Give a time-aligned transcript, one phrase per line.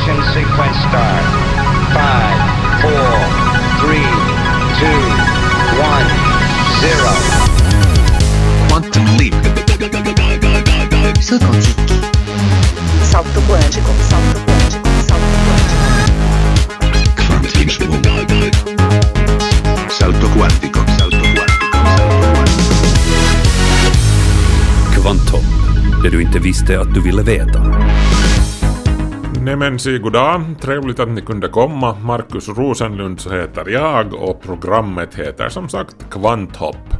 [0.00, 1.24] Ignition sequence start.
[1.92, 2.40] Five,
[2.80, 3.12] four,
[3.80, 4.08] three,
[4.80, 5.02] two,
[5.76, 6.08] one,
[6.80, 7.12] zero.
[8.68, 9.34] Quantum leap.
[11.20, 11.92] Salto quântico.
[13.10, 13.90] Salto quântico.
[14.08, 14.88] Salto quântico.
[15.06, 15.86] Salto quântico.
[19.90, 20.80] Salto quantico.
[20.96, 21.60] Salto quantico.
[26.02, 27.60] Det du inte visste att du ville veta.
[29.50, 31.94] Nämen si goddag, trevligt att ni kunde komma.
[31.94, 36.94] Markus Rosenlund så heter jag och programmet heter som sagt Kvanthopp.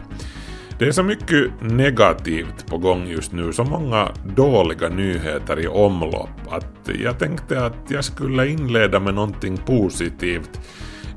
[0.79, 6.31] Det är så mycket negativt på gång just nu, så många dåliga nyheter i omlopp
[6.51, 10.61] att jag tänkte att jag skulle inleda med någonting positivt.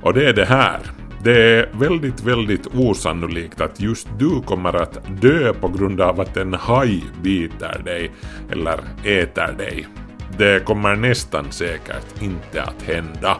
[0.01, 0.79] Och det är det här.
[1.23, 6.37] Det är väldigt, väldigt osannolikt att just du kommer att dö på grund av att
[6.37, 8.11] en haj biter dig
[8.51, 9.87] eller äter dig.
[10.37, 13.37] Det kommer nästan säkert inte att hända.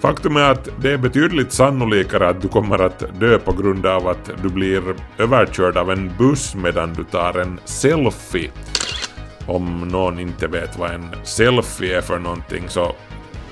[0.00, 4.08] Faktum är att det är betydligt sannolikare att du kommer att dö på grund av
[4.08, 4.82] att du blir
[5.18, 8.50] överkörd av en buss medan du tar en selfie.
[9.46, 12.92] Om någon inte vet vad en selfie är för någonting så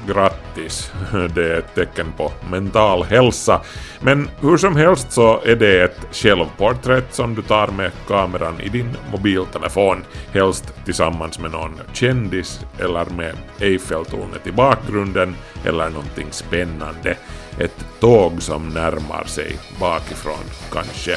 [0.07, 0.93] grattis,
[1.35, 3.61] det är ett tecken på mental hälsa.
[4.01, 8.69] Men hur som helst så är det ett självporträtt som du tar med kameran i
[8.69, 17.17] din mobiltelefon, helst tillsammans med någon kändis eller med Eiffeltornet i bakgrunden eller någonting spännande.
[17.59, 21.17] Ett tåg som närmar sig bakifrån kanske.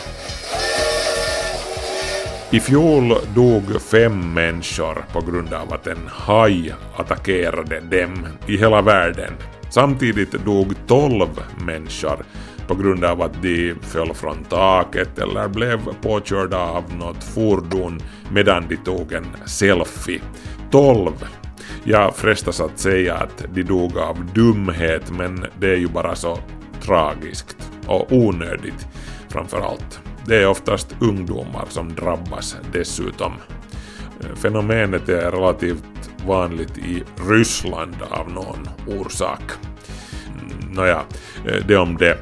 [2.51, 8.81] I fjol dog fem människor på grund av att en haj attackerade dem i hela
[8.81, 9.33] världen.
[9.69, 11.27] Samtidigt dog tolv
[11.65, 12.25] människor
[12.67, 17.99] på grund av att de föll från taket eller blev påkörda av något fordon
[18.31, 20.21] medan de tog en selfie.
[20.71, 21.27] Tolv!
[21.83, 26.39] Jag frestas att säga att de dog av dumhet men det är ju bara så
[26.81, 28.87] tragiskt och onödigt
[29.29, 30.06] framför allt.
[30.27, 33.33] Det är oftast ungdomar som drabbas dessutom.
[34.21, 39.41] Eh, fenomenet är relativt vanligt i Ryssland av någon orsak.
[40.27, 41.01] Mm, nåja,
[41.45, 42.17] eh, det om det.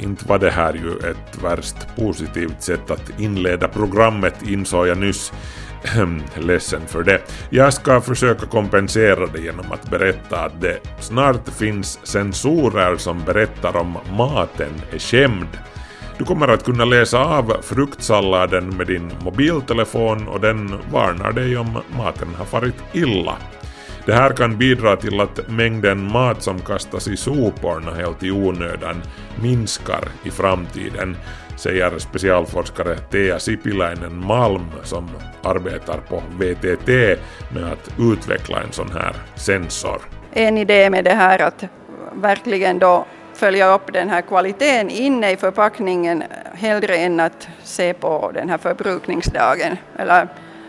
[0.00, 5.32] Inte var det här ju ett värst positivt sätt att inleda programmet insåg jag nyss.
[6.34, 7.20] Ledsen för det.
[7.50, 13.76] Jag ska försöka kompensera det genom att berätta att det snart finns sensorer som berättar
[13.76, 15.48] om maten är skämd
[16.18, 21.78] du kommer att kunna läsa av fruktsalladen med din mobiltelefon och den varnar dig om
[21.96, 23.36] maten har farit illa.
[24.06, 29.02] Det här kan bidra till att mängden mat som kastas i soporna helt i onödan
[29.42, 31.16] minskar i framtiden,
[31.56, 35.10] säger specialforskare Tea Sipiläinen Malm som
[35.42, 37.20] arbetar på VTT
[37.54, 40.00] med att utveckla en sån här sensor.
[40.32, 41.64] En idé med det här att
[42.14, 43.06] verkligen då
[43.42, 48.58] följa upp den här kvaliteten inne i förpackningen hellre än att se på den här
[48.58, 50.28] förbrukningsdagen, eller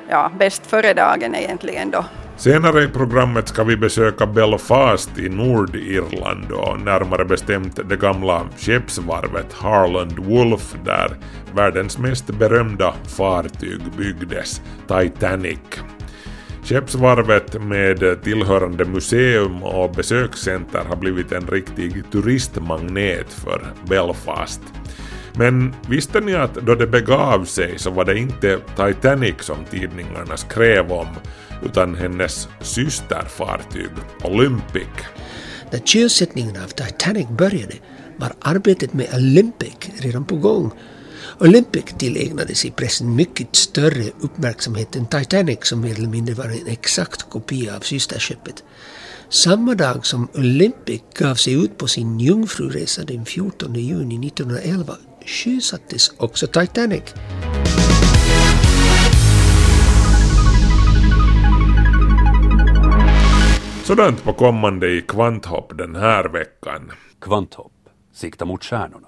[0.09, 2.06] ja, bäst före-dagen egentligen då.
[2.38, 9.53] Senare i programmet ska vi besöka Belfast i Nordirland och närmare bestämt det gamla skeppsvarvet
[9.53, 11.17] Harland Wolff där
[11.55, 15.59] världens mest berömda fartyg byggdes, Titanic.
[16.63, 24.62] Skeppsvarvet med tillhörande museum och besökscenter har blivit en riktig turistmagnet för Belfast.
[25.34, 30.38] Men visste ni att då det begav sig så var det inte Titanic som tidningarna
[30.38, 31.07] skrev om
[31.66, 33.90] utan hennes systerfartyg
[34.23, 34.88] Olympic.
[35.72, 37.73] När sjösättningen av Titanic började
[38.18, 40.72] var arbetet med Olympic redan på gång
[41.39, 46.67] Olympic tillägnades i pressen mycket större uppmärksamhet än Titanic som mer eller mindre var en
[46.67, 48.63] exakt kopia av systerskeppet.
[49.29, 54.95] Samma dag som Olympic gav sig ut på sin jungfruresa den 14 juni 1911
[55.25, 57.03] sjösattes också Titanic.
[63.84, 66.91] Sådant på kommande i Kvanthopp den här veckan.
[67.22, 67.72] Kvanthopp.
[68.13, 69.08] Sikta mot stjärnorna.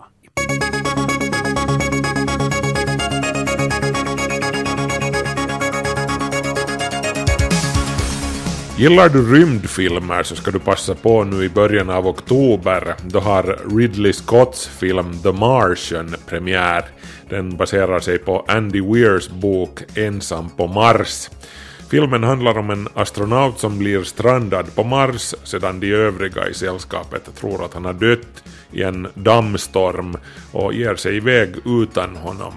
[8.78, 12.96] Gillar du rymdfilmer så ska du passa på nu i början av oktober.
[13.04, 16.86] Då har Ridley Scotts film The Martian premiär.
[17.30, 21.30] Den baserar sig på Andy Weirs bok Ensam på Mars.
[21.90, 27.36] Filmen handlar om en astronaut som blir strandad på Mars sedan de övriga i sällskapet
[27.36, 30.18] tror att han har dött i en dammstorm
[30.52, 32.54] och ger sig iväg utan honom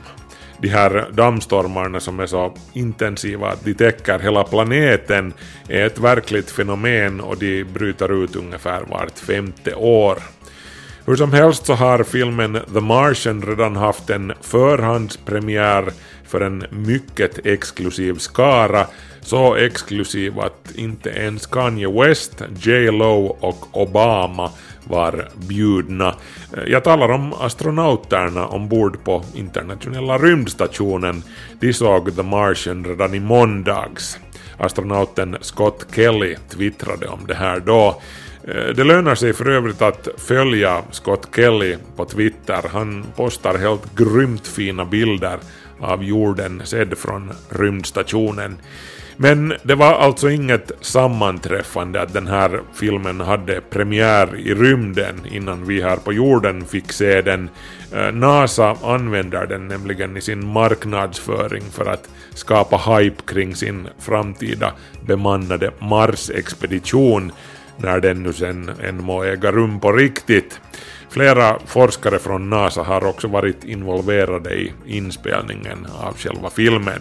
[0.61, 5.33] de här dammstormarna som är så intensiva att de täcker hela planeten
[5.69, 10.19] är ett verkligt fenomen och de bryter ut ungefär vart femte år.
[11.07, 15.93] Hur som helst så har filmen The Martian redan haft en förhandspremiär
[16.25, 18.87] för en mycket exklusiv skara,
[19.21, 24.51] så exklusiv att inte ens Kanye West, J Lo och Obama
[24.89, 26.15] var bjudna.
[26.67, 31.23] Jag talar om astronauterna ombord på internationella rymdstationen.
[31.61, 34.19] De såg The Martian redan i måndags.
[34.59, 38.01] Astronauten Scott Kelly twittrade om det här då.
[38.45, 42.63] Eh, det lönar sig för övrigt att följa Scott Kelly på Twitter.
[42.73, 45.39] Han postar helt grymt fina bilder
[45.81, 48.57] av jorden sedd från rymdstationen.
[49.21, 55.67] Men det var alltså inget sammanträffande att den här filmen hade premiär i rymden innan
[55.67, 57.51] vi här på jorden fick se den.
[57.93, 64.73] Eh, NASA använder den nämligen i sin marknadsföring för att skapa hype kring sin framtida
[65.07, 67.33] bemannade Mars-expedition
[67.77, 70.61] när den nu sen än må äga rum på riktigt.
[71.11, 77.01] Flera forskare från NASA har också varit involverade i inspelningen av själva filmen.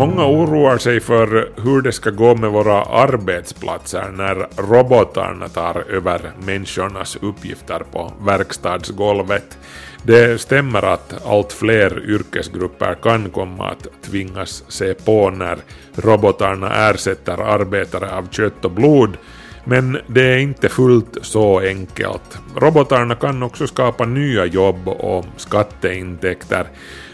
[0.00, 6.32] Många oroar sig för hur det ska gå med våra arbetsplatser när robotarna tar över
[6.46, 9.58] människornas uppgifter på verkstadsgolvet.
[10.02, 15.58] Det stämmer att allt fler yrkesgrupper kan komma att tvingas se på när
[15.94, 19.16] robotarna ersätter arbetare av kött och blod,
[19.64, 22.38] men det är inte fullt så enkelt.
[22.56, 26.66] Robotarna kan också skapa nya jobb och skatteintäkter.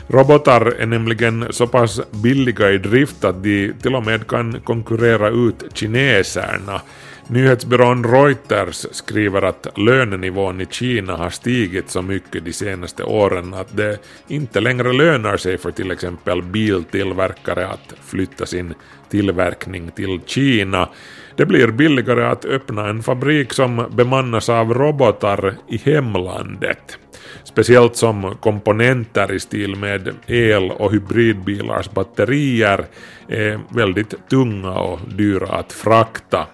[0.09, 5.29] Robotar är nämligen så pass billiga i drift att de till och med kan konkurrera
[5.29, 6.81] ut kineserna.
[7.29, 13.77] Nyhetsbyrån Reuters skriver att lönenivån i Kina har stigit så mycket de senaste åren att
[13.77, 13.99] det
[14.29, 18.75] inte längre lönar sig för till exempel biltillverkare att flytta sin
[19.11, 20.89] tillverkning till Kina.
[21.37, 26.99] Det blir billigare att öppna en fabrik som bemannas av robotar i hemlandet.
[27.45, 32.85] Speciellt som komponenter i stil med el och hybridbilars batterier
[33.29, 36.47] är väldigt tunga och dyra att frakta.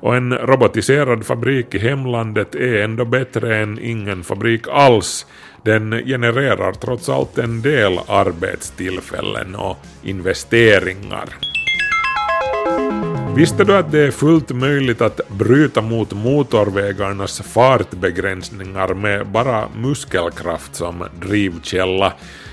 [0.00, 5.26] Och en robotiserad fabrik i hemlandet är ändå bättre än ingen fabrik alls.
[5.64, 11.49] Den genererar trots allt en del arbetstillfällen och investeringar.
[13.36, 20.74] Visste du att det är fullt möjligt att bryta mot motorvägarnas fartbegränsningar med bara muskelkraft
[20.74, 22.12] som drivkälla?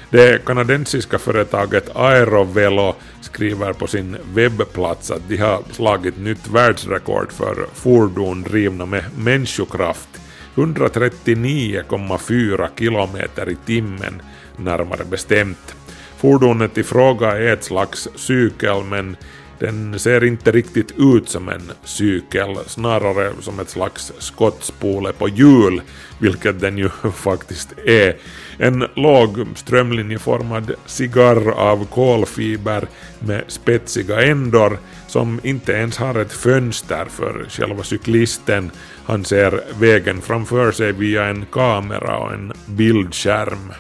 [0.09, 7.67] Det kanadensiska företaget Aerovelo skriver på sin webbplats att de har slagit nytt världsrekord för
[7.73, 10.09] fordon drivna med människokraft,
[10.55, 14.21] 139,4 kilometer i timmen
[14.57, 15.75] närmare bestämt.
[16.17, 19.17] Fordonet i fråga är ett slags cykel men
[19.59, 25.81] den ser inte riktigt ut som en cykel, snarare som ett slags skottspole på hjul,
[26.19, 28.15] vilket den ju faktiskt är.
[28.57, 32.87] En låg strömlinjeformad cigarr av kolfiber
[33.19, 34.77] med spetsiga ändor
[35.07, 38.71] som inte ens har ett fönster för själva cyklisten.
[39.05, 43.73] Han ser vägen framför sig via en kamera och en bildskärm.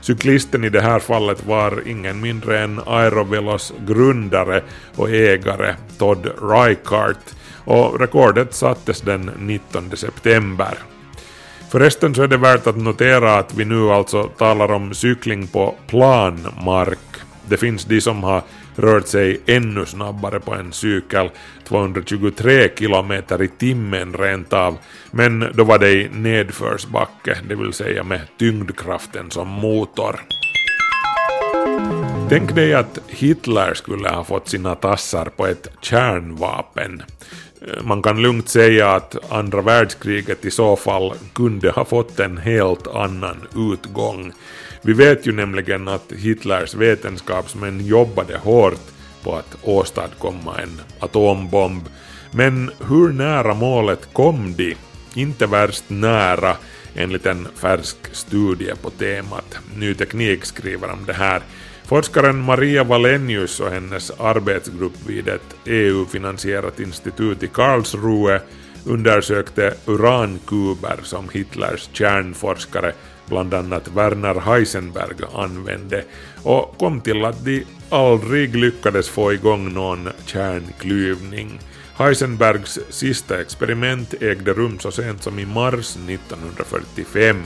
[0.00, 4.62] Cyklisten i det här fallet var ingen mindre än Aerovelos grundare
[4.96, 10.78] och ägare Todd Reichardt och rekordet sattes den 19 september.
[11.70, 15.74] Förresten så är det värt att notera att vi nu alltså talar om cykling på
[15.86, 16.98] plan mark.
[17.48, 18.42] Det finns de som har
[18.76, 21.30] rört sig ännu snabbare på en cykel,
[21.68, 24.78] 223 kilometer i timmen rent av,
[25.10, 30.20] men då var det i nedförsbacke, det vill säga med tyngdkraften som motor.
[32.28, 37.02] Tänk dig att Hitler skulle ha fått sina tassar på ett kärnvapen.
[37.62, 42.38] Eh, man kan lugnt säga att andra världskriget i så fall kunde ha fått en
[42.38, 43.36] helt annan
[43.72, 44.32] utgång.
[44.82, 48.80] Vi vet ju nämligen att Hitlers vetenskapsmän jobbade hårt
[49.22, 51.88] på att åstadkomma en atombomb,
[52.30, 54.76] men hur nära målet kom de?
[55.14, 56.56] Inte värst nära,
[56.94, 59.58] enligt en färsk studie på temat.
[59.76, 61.42] Ny Teknik skriver om det här.
[61.84, 68.40] Forskaren Maria Valenius och hennes arbetsgrupp vid ett EU-finansierat institut i Karlsruhe
[68.84, 72.92] undersökte urankuber som Hitlers kärnforskare
[73.30, 76.04] bland annat Werner Heisenberg använde
[76.42, 81.60] och kom till att de aldrig lyckades få igång någon kärnklyvning.
[81.94, 87.42] Heisenbergs sista experiment ägde rum så sent som i mars 1945.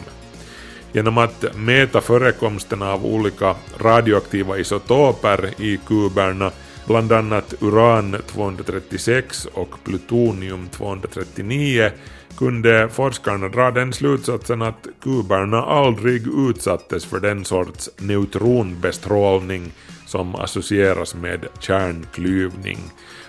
[0.93, 6.50] Genom att mäta förekomsten av olika radioaktiva isotoper i kuberna,
[6.87, 11.91] bland annat uran-236 och plutonium-239,
[12.38, 19.73] kunde forskarna dra den slutsatsen att kuberna aldrig utsattes för den sorts neutronbestrålning
[20.07, 22.79] som associeras med kärnklyvning.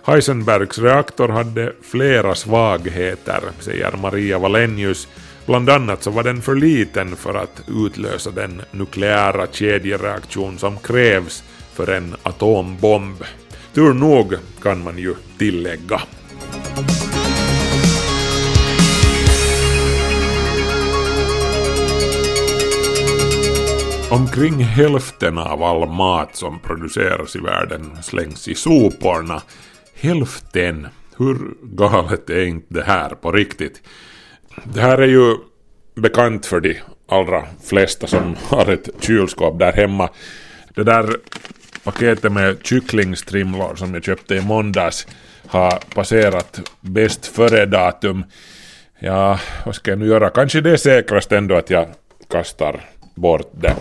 [0.04, 5.08] Heisenbergs reaktor hade flera svagheter, säger Maria Wallenius.
[5.46, 11.44] Bland annat så var den för liten för att utlösa den nukleära kedjereaktion som krävs
[11.74, 13.24] för en atombomb.
[13.74, 16.02] Tur nog kan man ju tillägga.
[24.12, 29.42] Omkring hälften av all mat som produceras i världen slängs i soporna.
[29.96, 30.88] Hälften!
[31.18, 33.82] Hur galet är inte det här på riktigt?
[34.64, 35.36] Det här är ju
[35.96, 40.10] bekant för de allra flesta som har ett kylskåp där hemma.
[40.76, 41.16] Det där
[41.84, 45.08] paketet med kycklingstrimlor som jag köpte i måndags
[45.48, 48.24] har passerat bäst före-datum.
[49.00, 50.30] Ja, vad ska jag nu göra?
[50.30, 51.88] Kanske det är säkrast ändå att jag
[52.30, 52.82] kastar
[53.16, 53.76] bort det.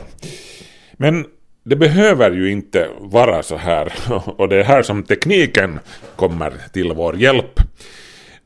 [0.93, 1.27] Men
[1.65, 3.93] det behöver ju inte vara så här
[4.37, 5.81] och det är här som tekniken
[6.17, 7.61] kommer till vår hjälp.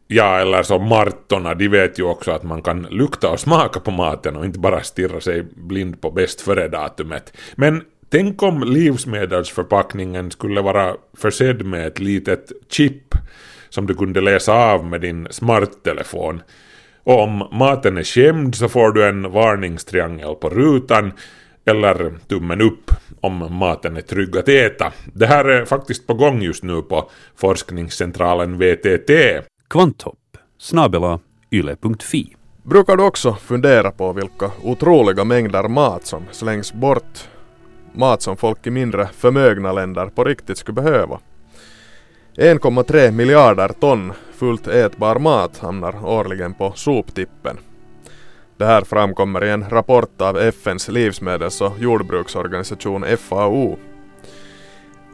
[0.07, 3.91] Ja, eller som martorna, de vet ju också att man kan lukta och smaka på
[3.91, 7.37] maten och inte bara stirra sig blind på bäst före-datumet.
[7.55, 13.15] Men tänk om livsmedelsförpackningen skulle vara försedd med ett litet chip
[13.69, 16.43] som du kunde läsa av med din smarttelefon.
[17.09, 21.13] Och om maten är skämd så får du en varningstriangel på rutan
[21.65, 24.93] eller tummen upp om maten är trygg att äta.
[25.15, 29.11] Det här är faktiskt på gång just nu på forskningscentralen VTT.
[29.71, 32.37] Kvanthopp snabela yle.fi.
[32.63, 37.29] Brukar du också fundera på vilka otroliga mängder mat som slängs bort?
[37.93, 41.21] Mat som folk i mindre förmögna länder på riktigt skulle behöva.
[42.39, 47.59] 1,3 miljarder ton fullt ätbar mat hamnar årligen på soptippen.
[48.57, 53.79] Det här framkommer i en rapport av FNs livsmedels och jordbruksorganisation FAO.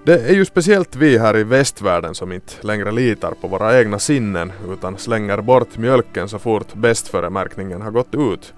[0.05, 3.99] Det är ju speciellt vi här i västvärlden som inte längre litar på våra egna
[3.99, 8.55] sinnen utan slänger bort mjölken så fort bästföremärkningen har gått ut.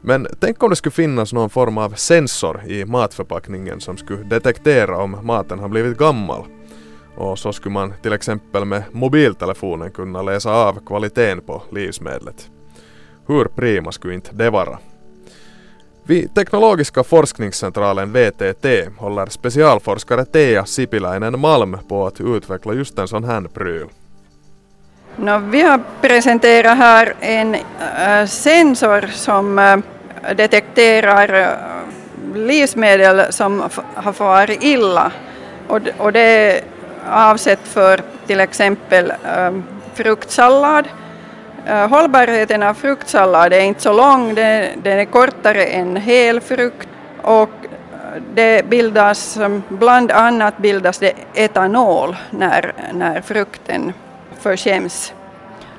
[0.00, 4.96] Men tänk om det skulle finnas någon form av sensor i matförpackningen som skulle detektera
[4.96, 6.44] om maten har blivit gammal.
[7.16, 12.50] Och så skulle man till exempel med mobiltelefonen kunna läsa av kvaliteten på livsmedlet.
[13.26, 14.78] Hur prima skulle inte det vara?
[16.04, 18.66] Vid Teknologiska forskningscentralen VTT
[18.98, 23.86] håller specialforskare Tea Sipiläinen Malm på att utveckla just en sån här pryl.
[25.16, 29.78] No, vi har presenterat här en äh, sensor som äh,
[30.36, 31.48] detekterar äh,
[32.38, 33.62] livsmedel som
[33.94, 35.12] har farit illa.
[35.98, 36.60] Och det är
[37.10, 40.88] avsett för till exempel ehm, fruktsallad
[41.66, 46.88] Eh, hållbarheten av fruktsallad är inte så lång, den, är kortare än hel frukt
[47.22, 53.92] och eh, det bildas, ehm, bland annat bildas det etanol när, när frukten
[54.40, 55.14] förkäms.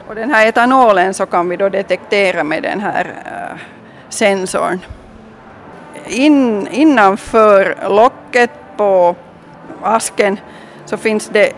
[0.07, 3.57] Och den här etanolen så kan vi då detektera med den här eh,
[4.09, 4.79] sensorn.
[6.05, 9.15] In, innanför locket på
[9.81, 10.39] asken
[10.85, 11.51] så finns det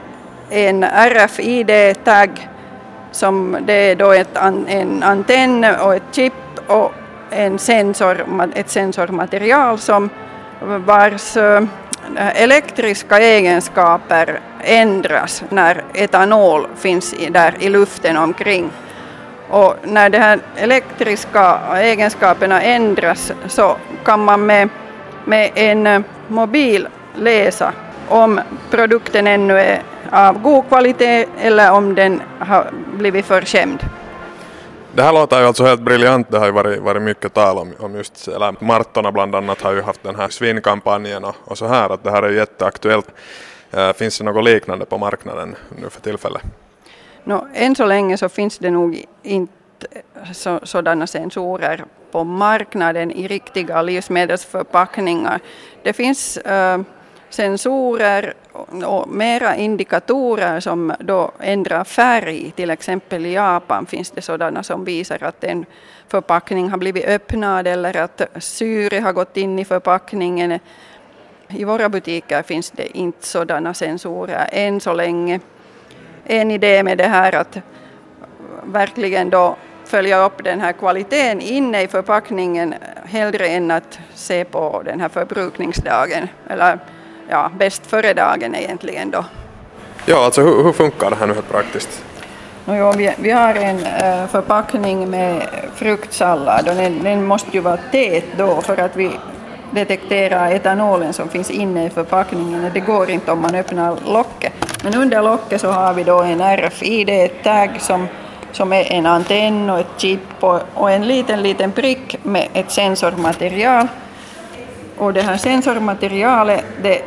[0.49, 2.49] en RFID-tagg
[3.11, 6.33] som det är då ett, en antenn och ett chip
[6.67, 6.93] och
[7.29, 10.09] en sensor, ett sensormaterial som
[10.61, 11.63] vars eh,
[12.15, 18.69] elektriska egenskaper ändras när etanol finns där i luften omkring.
[19.49, 24.69] Och när de här elektriska egenskaperna ändras så kan man med,
[25.25, 27.73] med en mobil läsa
[28.09, 33.85] om produkten ännu är av god kvalitet eller om den har blivit förskämd.
[34.93, 36.31] Det här låter ju alltså helt briljant.
[36.31, 39.73] Det har ju varit, varit mycket tal om, om just, eller Martorna bland annat har
[39.73, 43.07] ju haft den här svinkampanjen och, och så här, att det här är jätteaktuellt.
[43.71, 46.41] Äh, finns det något liknande på marknaden nu för tillfället?
[47.23, 49.53] No, än så länge så finns det nog inte
[50.33, 55.39] så, sådana sensorer på marknaden i riktiga livsmedelsförpackningar.
[55.83, 56.81] Det finns äh,
[57.35, 58.33] sensorer
[58.85, 62.51] och mera indikatorer som då ändrar färg.
[62.55, 65.65] Till exempel i Japan finns det sådana som visar att en
[66.07, 70.59] förpackning har blivit öppnad eller att syre har gått in i förpackningen.
[71.47, 75.39] I våra butiker finns det inte sådana sensorer än så länge.
[76.25, 77.57] En idé med det här att
[78.63, 82.75] verkligen då följa upp den här kvaliteten inne i förpackningen
[83.05, 86.79] hellre än att se på den här förbrukningsdagen, eller
[87.29, 89.25] ja, bäst före-dagen egentligen då.
[90.05, 92.03] Ja, alltså hur, hur funkar det här nu helt praktiskt?
[92.65, 95.41] No, jo, vi, vi har en uh, förpackning med
[95.75, 99.11] fruktsallad och den, den måste ju vara tät då för att vi
[99.71, 102.71] detekterar etanolen som finns inne i förpackningen.
[102.73, 104.53] Det går inte om man öppnar locket.
[104.83, 108.07] Men under locket så har vi då en RFID-tag som,
[108.51, 112.71] som är en antenn och ett chip och, och en liten, liten prick med ett
[112.71, 113.87] sensormaterial.
[114.97, 117.01] Och det här sensormaterialet det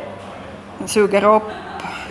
[0.85, 1.51] suger upp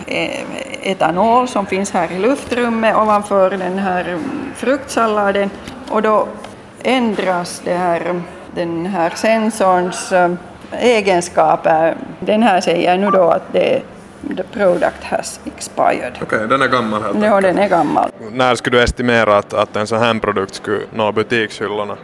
[0.07, 0.43] eh,
[0.81, 4.17] etanol som finns här i luftrummet ovanför den här
[4.55, 5.49] fruktsalladen
[5.89, 6.27] och då
[6.83, 8.21] ändras det här,
[8.55, 10.31] den här sensorns eh,
[10.71, 11.95] egenskaper.
[12.19, 13.81] Den här säger nu då att det
[14.37, 16.13] the product has expired.
[16.21, 18.09] Okej, okay, den är gammal helt Ja, den är gammal.
[18.31, 21.97] När skulle du estimera att, att en sån här produkt skulle nå butikshyllorna?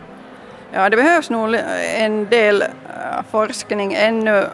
[0.71, 1.57] Ja, det behövs nog
[1.97, 2.63] en del
[3.31, 4.45] forskning ännu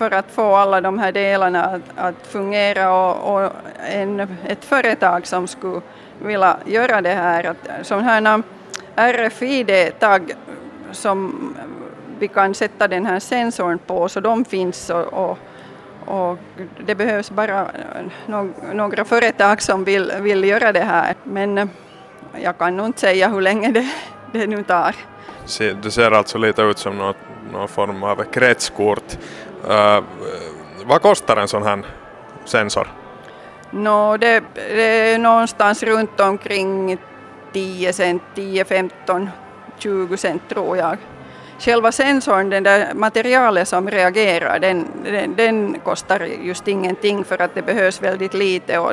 [0.00, 3.52] för att få alla de här delarna att, att fungera och, och
[3.90, 5.80] en, ett företag som skulle
[6.22, 8.42] vilja göra det här, att sådana
[8.96, 10.34] här RFID-tagg
[10.92, 11.54] som
[12.18, 15.38] vi kan sätta den här sensorn på så de finns och, och,
[16.06, 16.38] och
[16.86, 17.66] det behövs bara
[18.26, 21.66] no, några företag som vill, vill göra det här men eh,
[22.42, 23.88] jag kan nog inte säga hur länge det,
[24.32, 24.94] det nu tar.
[25.82, 27.16] Det ser alltså lite ut som något,
[27.52, 29.18] någon form av kretskort.
[29.68, 30.04] Uh,
[30.84, 31.82] vad kostar en sån här
[32.44, 32.88] sensor?
[33.70, 36.98] No, det, det är någonstans runt omkring
[37.52, 39.30] 10 cent, 10, 15,
[39.78, 40.96] 20 cent tror jag.
[41.58, 47.54] Själva sensorn, det där materialet som reagerar, den, den, den, kostar just ingenting för att
[47.54, 48.92] det behövs väldigt lite och,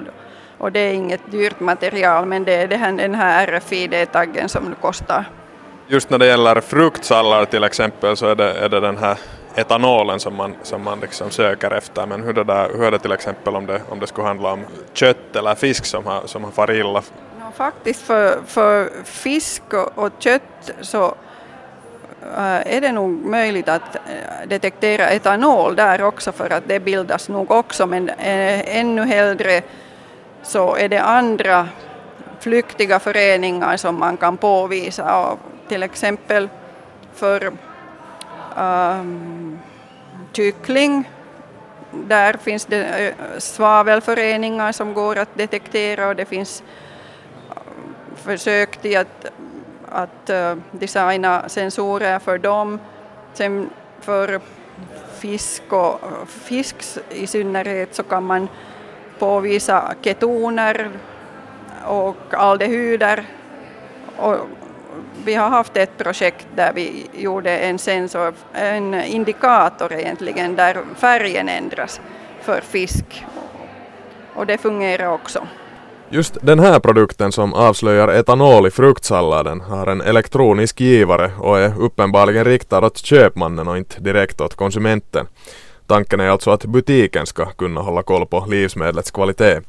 [0.58, 4.76] och det är inget dyrt material men det är det här, den här RFID-taggen som
[4.82, 5.26] kostar.
[5.88, 9.18] Just när det gäller fruktsallad till exempel så är det, är det den här
[9.58, 12.06] etanolen som man, som man liksom söker efter.
[12.06, 14.52] Men hur, det där, hur är det till exempel om det, om det skulle handla
[14.52, 17.04] om kött eller fisk som har, som har farit illa?
[17.40, 19.64] No, faktiskt för, för fisk
[19.96, 21.06] och kött så
[22.36, 27.30] äh, är det nog möjligt att äh, detektera etanol där också för att det bildas
[27.30, 29.62] nog också men äh, ännu hellre
[30.44, 31.68] så är det andra
[32.40, 36.50] flyktiga föreningar som man kan påvisa och till exempel
[37.14, 37.52] för
[38.58, 39.57] um,
[40.38, 41.10] kyckling.
[41.92, 46.64] Där finns det eh, svavelföreningar som går att detektera och det finns
[47.50, 47.62] eh,
[48.16, 49.26] försök till att,
[49.90, 52.80] att eh, designa sensorer för dem.
[53.34, 53.70] Sen
[54.02, 54.42] för
[55.20, 56.76] fisk och fisk
[57.10, 58.48] i synnerhet så kan man
[59.20, 60.90] påvisa ketoner
[61.86, 63.26] och aldehyder
[64.18, 64.38] och
[65.26, 71.50] vi har haft ett projekt där vi gjorde en sensor, en indikator egentligen, där färgen
[71.50, 72.02] ändras
[72.42, 73.26] för fisk.
[74.36, 75.48] Och det fungerar också.
[76.10, 81.82] Just den här produkten som avslöjar etanol i fruktsalladen har en elektronisk givare och är
[81.82, 85.28] uppenbarligen riktad åt köpmannen och inte direkt åt konsumenten.
[85.88, 89.62] Tanken är alltså att butiken ska kunna hålla koll på livsmedlets kvalitet.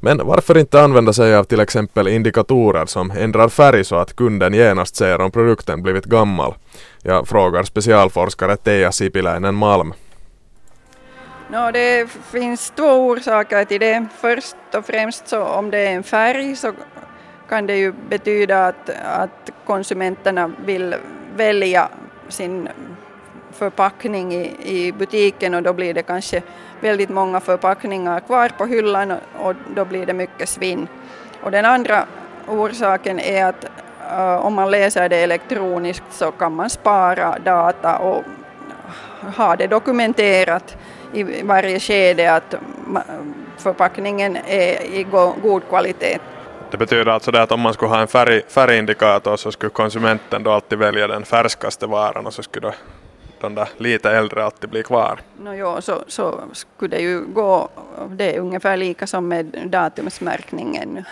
[0.00, 4.54] Men varför inte använda sig av till exempel indikatorer som ändrar färg så att kunden
[4.54, 6.54] genast ser om produkten blivit gammal?
[7.02, 9.94] Jag frågar specialforskare Teija Sipiläinen Malm.
[11.50, 14.06] No, det finns två orsaker till det.
[14.20, 16.72] Först och främst så om det är en färg så
[17.48, 20.94] kan det ju betyda att, att konsumenterna vill
[21.36, 21.88] välja
[22.28, 22.68] sin
[23.56, 26.42] förpackning i, i butiken och då blir det kanske
[26.80, 30.88] väldigt många förpackningar kvar på hyllan och då blir det mycket svinn.
[31.42, 32.06] Och den andra
[32.46, 33.64] orsaken är att
[34.12, 38.24] uh, om man läser det elektroniskt så kan man spara data och
[39.36, 40.76] ha det dokumenterat
[41.12, 42.54] i varje skede att
[43.58, 45.06] förpackningen är i
[45.42, 46.18] god kvalitet.
[46.70, 50.42] Det betyder alltså det att om man skulle ha en färg, färgindikator så skulle konsumenten
[50.42, 52.74] då alltid välja den färskaste varan och så skulle då
[53.40, 55.20] de där lite äldre alltid blir kvar.
[55.42, 57.68] No, jo, så, så skulle det ju gå.
[58.10, 61.04] Det är ungefär lika som med datumsmärkningen.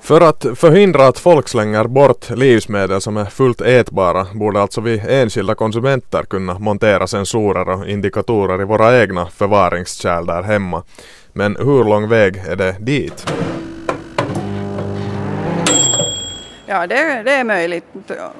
[0.00, 5.02] För att förhindra att folk slänger bort livsmedel som är fullt ätbara borde alltså vi
[5.08, 10.82] enskilda konsumenter kunna montera sensorer och indikatorer i våra egna förvaringskärl där hemma.
[11.32, 13.32] Men hur lång väg är det dit?
[16.66, 17.84] Ja, det, det är möjligt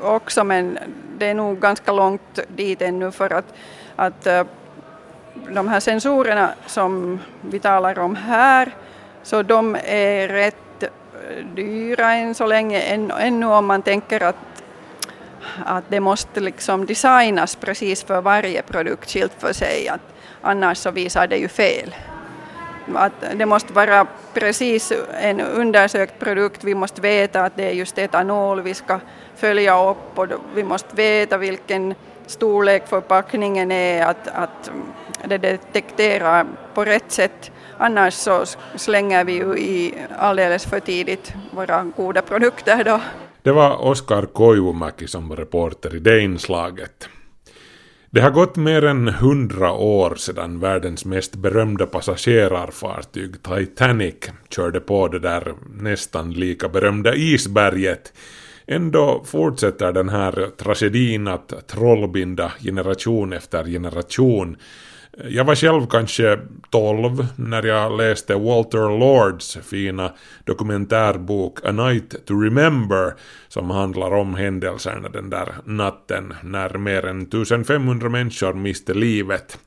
[0.03, 0.79] också men
[1.21, 3.55] det är nog ganska långt dit ännu för att,
[3.97, 4.45] att eh,
[5.55, 8.75] de här sensorerna som vi talar om här,
[9.23, 10.89] så de är rätt eh,
[11.55, 14.37] dyra än så länge, än, ännu om man tänker att
[15.65, 20.01] att det måste liksom designas precis för varje produkt skilt för sig, att
[20.43, 21.95] annars så visar det ju fel.
[22.95, 27.99] Att det måste vara precis en undersökt produkt, vi måste veta att det är just
[27.99, 29.01] etanol vi ska
[29.41, 31.95] följa upp och vi måste veta vilken
[32.27, 34.83] storlek förpackningen är, att, att mm,
[35.29, 37.51] det detekterar på rätt sätt.
[37.79, 38.45] Annars så
[38.77, 43.01] slänger vi ju i alldeles för tidigt våra goda produkter då.
[43.43, 47.09] Det var Oskar Koivumäki som var reporter i det inslaget.
[48.11, 54.15] Det har gått mer än hundra år sedan världens mest berömda passagerarfartyg Titanic
[54.51, 58.13] körde på det där nästan lika berömda isberget.
[58.73, 64.57] Ändå fortsätter den här tragedin att trollbinda generation efter generation
[65.29, 66.39] jag var själv kanske
[66.71, 70.13] 12 när jag läste Walter Lords fina
[70.45, 73.15] dokumentärbok A Night to Remember
[73.49, 79.59] som handlar om händelserna den där natten när mer än 1500 människor miste livet.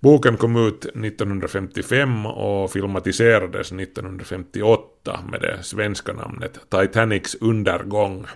[0.00, 8.26] Boken kom ut 1955 och filmatiserades 1958 med det svenska namnet Titanics undergång.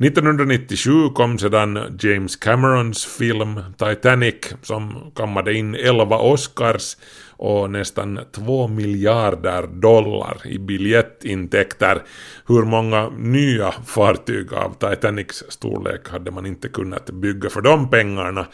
[0.00, 6.96] 1997 kom sedan James Camerons film Titanic som kammade in 11 Oscars
[7.30, 12.02] och nästan 2 miljarder dollar i biljettintäkter.
[12.46, 18.46] Hur många nya fartyg av Titanics storlek hade man inte kunnat bygga för de pengarna?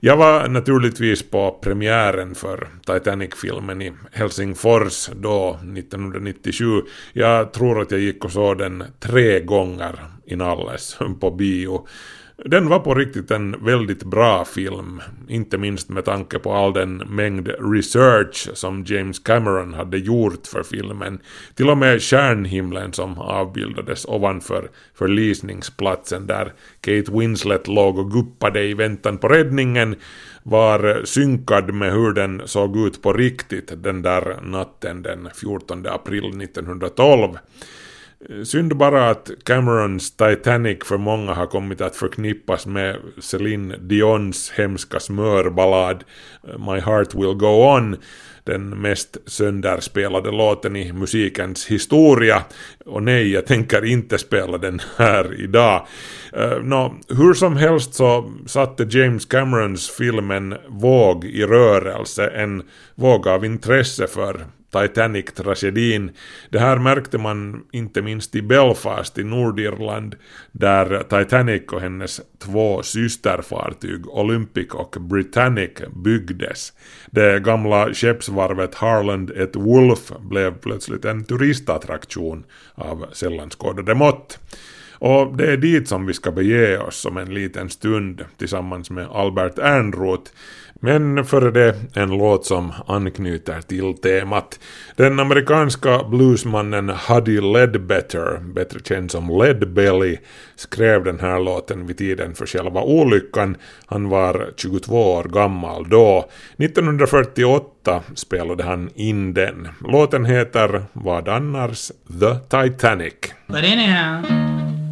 [0.00, 6.82] Jag var naturligtvis på premiären för Titanic-filmen i Helsingfors då 1997.
[7.12, 11.86] Jag tror att jag gick och såg den tre gånger inalles på bio.
[12.44, 16.96] Den var på riktigt en väldigt bra film, inte minst med tanke på all den
[16.96, 21.18] mängd research som James Cameron hade gjort för filmen.
[21.54, 28.74] Till och med stjärnhimlen som avbildades ovanför förlisningsplatsen där Kate Winslet låg och guppade i
[28.74, 29.96] väntan på räddningen
[30.42, 36.42] var synkad med hur den såg ut på riktigt den där natten den 14 april
[36.42, 37.38] 1912.
[38.44, 45.00] Synd bara att Camerons Titanic för många har kommit att förknippas med Céline Dions hemska
[45.00, 46.04] smörballad
[46.48, 47.96] eh, My Heart Will Go On,
[48.44, 52.42] den mest sönderspelade låten i musikens historia.
[52.86, 55.86] Och nej, jag tänker inte spela den här idag.
[56.32, 62.26] Eh, uh, no, hur som helst så satte James Camerons film en våg i rörelse,
[62.26, 62.62] en
[62.94, 66.10] våg av intresse för Titanic-tragedin.
[66.50, 70.14] Det här märkte man inte minst i Belfast i Nordirland
[70.52, 75.70] där Titanic och hennes två systerfartyg Olympic och Britannic
[76.04, 76.72] byggdes.
[77.10, 84.38] Det gamla skeppsvarvet Harland et Wolf blev plötsligt en turistattraktion av sällan skådade mått.
[85.00, 89.08] Och det är dit som vi ska bege oss om en liten stund tillsammans med
[89.10, 90.30] Albert Ernroth
[90.80, 94.60] men före det en låt som anknyter till temat.
[94.96, 100.16] Den amerikanska bluesmannen Huddy Ledbetter, bättre känd som LedBelly,
[100.56, 103.56] skrev den här låten vid tiden för själva olyckan.
[103.86, 106.28] Han var 22 år gammal då.
[106.56, 109.68] 1948 spelade han in den.
[109.80, 111.92] Låten heter vad annars?
[112.20, 113.14] The Titanic.
[113.46, 114.22] But anyhow,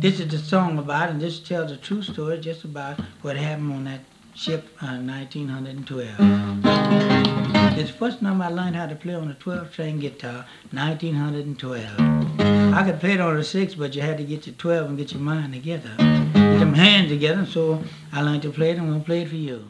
[0.03, 3.72] this is the song about and this tells a true story just about what happened
[3.72, 6.07] on that ship uh, 1912.
[7.79, 12.75] It's the first time I learned how to play on a 12 string guitar, 1912.
[12.75, 14.99] I could play it on a 6, but you had to get your 12 and
[14.99, 15.88] get your mind together.
[15.96, 19.22] Get them hands together, so I learned to play it, and I'm going to play
[19.22, 19.64] it for you.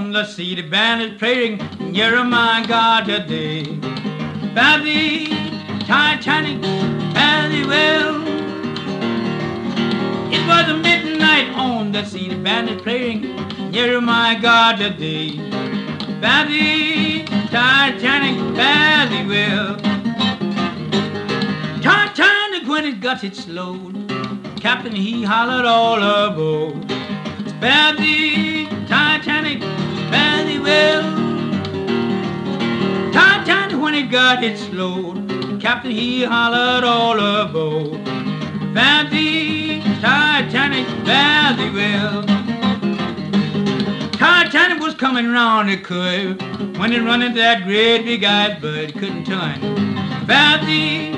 [0.00, 0.54] On the sea.
[0.54, 1.58] The band is playing
[1.92, 3.64] Jeremiah God today.
[4.54, 4.80] By
[5.90, 6.58] Titanic,
[7.12, 8.22] very well.
[10.36, 12.30] It was a midnight on the sea.
[12.30, 13.20] The band is playing
[13.72, 15.36] Jeremiah God today.
[16.22, 16.44] By
[17.50, 19.76] Titanic, very well.
[21.82, 24.08] Titanic, when it got its load,
[24.60, 26.88] Captain, he hollered all aboard.
[27.60, 29.60] The Titanic
[30.62, 31.02] well.
[33.12, 38.04] Titanic, when it got its load, Captain, he hollered all aboard.
[38.74, 42.22] Fancy Titanic thee well.
[44.12, 46.40] Titanic was coming round the curve
[46.78, 49.60] when it run into that great big iceberg, couldn't turn.
[50.26, 51.12] Thee,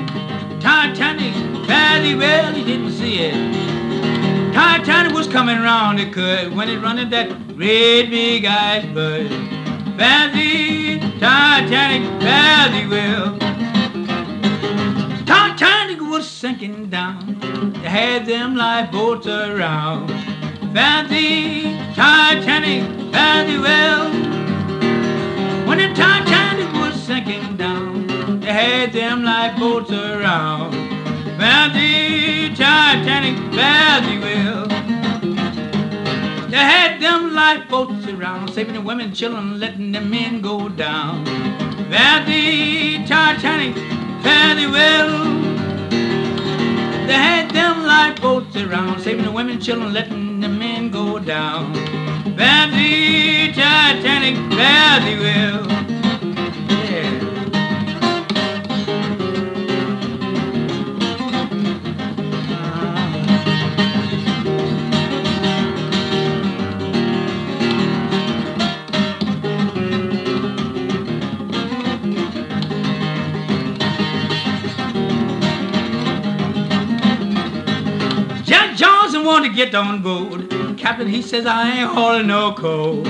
[0.59, 1.33] Titanic,
[1.67, 3.72] thee well, he didn't see it.
[4.73, 9.29] Titanic was coming round the curve when it run into that great big iceberg.
[10.33, 13.37] Thee, Titanic, thee well.
[15.27, 17.39] Titanic was sinking down.
[17.83, 20.09] They had them lifeboats around.
[20.73, 24.09] Fancy Titanic, thee well.
[25.67, 30.92] When the Titanic was sinking down, they had them lifeboats around.
[31.43, 34.65] Thee, Titanic, thee well.
[36.49, 41.25] They had them lifeboats around, saving the women, children, letting the men go down.
[42.25, 45.25] Thee, Titanic, thee well.
[47.07, 51.73] They had them lifeboats around, saving the women, children, letting the men go down.
[52.37, 56.02] Thee, Titanic, fare thee
[79.23, 80.77] Johnson wanted to get on board.
[80.77, 83.05] Captain, he says, I ain't hauling no coal.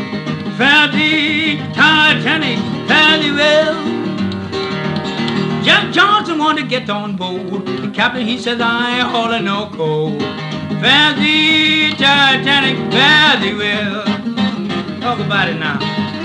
[0.57, 3.73] Fare thee, Titanic, fare thee well.
[5.63, 7.65] Jack Johnson wanted to get on board.
[7.65, 10.19] The captain, he says, I ain't hauling no coal.
[10.81, 14.05] Fare thee, Titanic, fare thee well.
[15.01, 16.22] Talk about it now.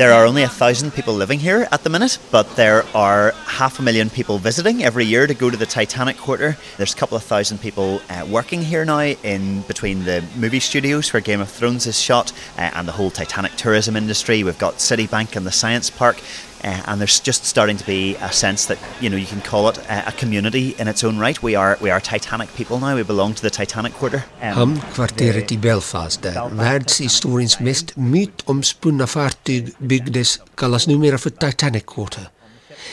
[0.00, 3.78] There are only a thousand people living here at the minute, but there are half
[3.78, 6.56] a million people visiting every year to go to the Titanic Quarter.
[6.78, 11.12] There's a couple of thousand people uh, working here now in between the movie studios
[11.12, 14.42] where Game of Thrones is shot uh, and the whole Titanic tourism industry.
[14.42, 16.22] We've got Citibank and the Science Park.
[16.64, 19.70] Uh, and there's just starting to be a sense that you know you can call
[19.70, 21.42] it a, a community in its own right.
[21.42, 22.96] We are we are Titanic people now.
[22.96, 24.22] We belong to the Titanic Quarter.
[24.42, 32.28] Um, Hamnkvarteret i Belfast, där världshistoriens mest mytomspunna fartyg byggdes, kallas numera för Titanic Quarter.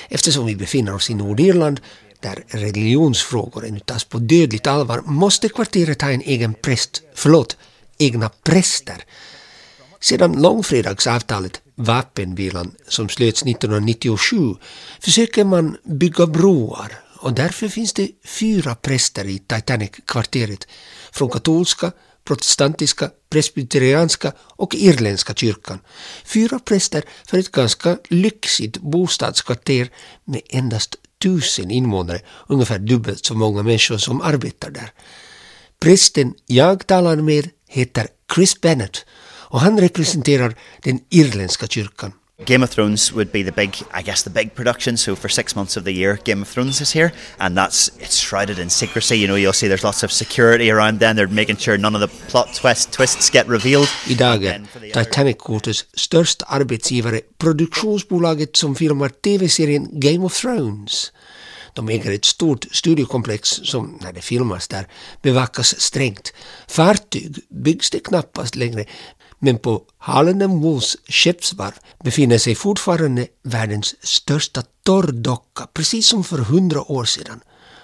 [0.10, 1.80] Eftersom vi befinner oss i Nordirland,
[2.19, 7.58] där religionsfrågor ännu tas på dödligt allvar, måste kvarteret ha en egen präst, förlåt,
[7.97, 9.03] egna präster.
[9.99, 14.55] Sedan långfredagsavtalet, vapenvilan, som slöts 1997,
[14.99, 20.67] försöker man bygga broar och därför finns det fyra präster i Titanic-kvarteret
[21.12, 21.91] från katolska,
[22.23, 25.79] protestantiska, presbyterianska och irländska kyrkan.
[26.25, 29.89] Fyra präster för ett ganska lyxigt bostadskvarter
[30.25, 34.91] med endast tusen invånare, ungefär dubbelt så många människor som arbetar där.
[35.79, 39.05] Prästen jag talar med heter Chris Bennett
[39.49, 42.13] och han representerar den irländska kyrkan.
[42.45, 44.97] Game of Thrones would be the big, I guess, the big production.
[44.97, 48.19] So for six months of the year, Game of Thrones is here, and that's it's
[48.19, 49.15] shrouded in secrecy.
[49.15, 50.99] You know, you'll see there's lots of security around.
[50.99, 53.88] Then they're making sure none of the plot twist, twists get revealed.
[54.07, 61.12] Idag är Titanic Quarters största arbetsgivare produktionsbolaget som filmar tv-serien Game of Thrones.
[61.73, 64.88] De äger ett stort studiokomplex som, när det filmas där,
[65.21, 66.33] bevakas strängt.
[66.67, 68.86] Fartyg byggs det knappast längre,
[69.39, 71.73] men på Harlem Wolls skeppsvarv
[72.04, 77.39] befinner sig fortfarande världens största torrdocka, precis som för hundra år sedan.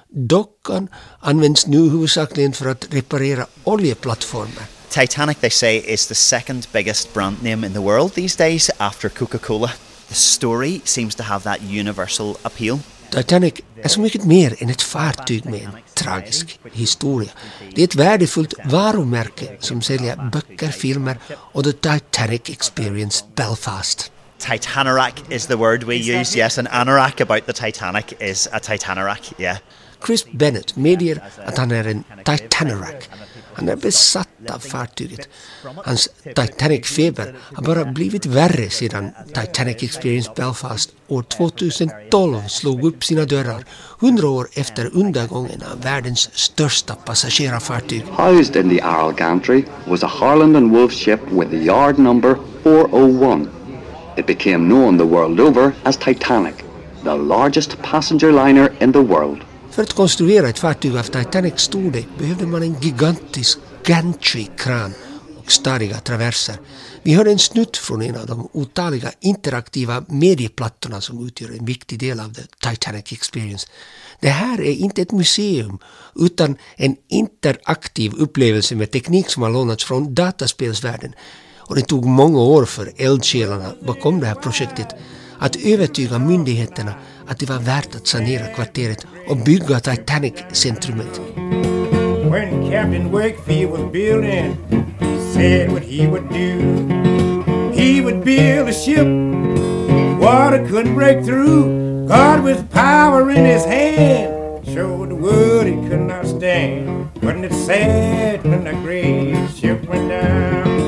[0.10, 0.88] Dockan
[1.20, 4.66] används nu huvudsakligen för att reparera oljeplattformar.
[4.90, 9.10] Titanic, they say, is the second biggest brand name in the world these days after
[9.10, 9.72] Coca Cola.
[10.08, 12.80] The story seems to have that universal appeal.
[13.14, 17.30] Titanic är så mycket mer än ett fartyg med en tragisk historia.
[17.76, 24.12] Det är ett värdefullt varumärke som säljer böcker, filmer och The Titanic Experience Belfast.
[24.38, 29.34] Titanorak is the word we use, yes, an anorak about the Titanic is a Titanorak,
[29.38, 29.58] yeah.
[30.06, 33.10] Chris Bennett medger att han är en Titanorak.
[33.54, 35.30] Han är besatt av fartyget.
[35.86, 43.26] Hans Titanic-feber har bara blivit värre sedan Titanic Experience Belfast år 2012 slog upp sina
[43.26, 43.66] dörrar,
[44.00, 48.04] hundra år efter undergången av världens största passagerarfartyg.
[48.18, 52.36] Housed in the Arl gantry was a Harland and Wolff ship with the yard number
[52.64, 53.48] 401.
[54.18, 56.56] It became known the world over as Titanic,
[57.04, 59.44] the largest passenger liner in the world.
[59.74, 64.94] För att konstruera ett fartyg av Titanics storlek behövde man en gigantisk gantry-kran
[65.38, 66.56] och stadiga traverser.
[67.04, 72.00] Vi hörde en snutt från en av de otaliga interaktiva medieplattorna som utgör en viktig
[72.00, 73.68] del av The Titanic Experience.
[74.20, 75.80] Det här är inte ett museum
[76.16, 81.14] utan en interaktiv upplevelse med teknik som har lånats från dataspelsvärlden.
[81.58, 84.88] Och det tog många år för eldsjälarna bakom det här projektet
[85.40, 86.94] att övertyga myndigheterna
[87.28, 91.22] att det var värt att sanera kvarteret och bygga Titanic-centrumet.
[92.32, 94.58] When Captain Wakefield was building,
[95.00, 96.54] he said what he would do.
[97.74, 99.08] He would build a ship
[100.24, 102.08] water couldn't break through.
[102.08, 107.10] God with power in his hand showed the world he could not stand.
[107.22, 110.84] Wasn't it sad when the great ship went down?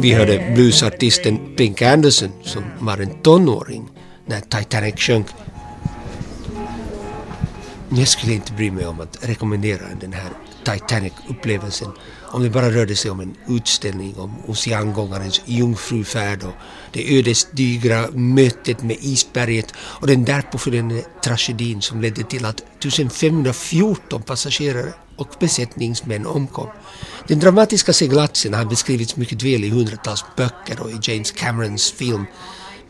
[0.00, 3.88] Vi hörde bluesartisten Pink Anderson som var en tonåring
[4.32, 5.26] när Titanic sjönk.
[7.88, 10.30] Jag skulle inte bry mig om att rekommendera den här
[10.64, 11.90] Titanic-upplevelsen
[12.32, 16.52] om det bara rörde sig om en utställning om oceangångarens jungfrufärd och
[16.92, 24.22] det ödesdigra mötet med isberget och den därpå följande tragedin som ledde till att 1514
[24.22, 26.68] passagerare och besättningsmän omkom.
[27.28, 32.26] Den dramatiska seglatsen har beskrivits mycket väl i hundratals böcker och i James Camerons film.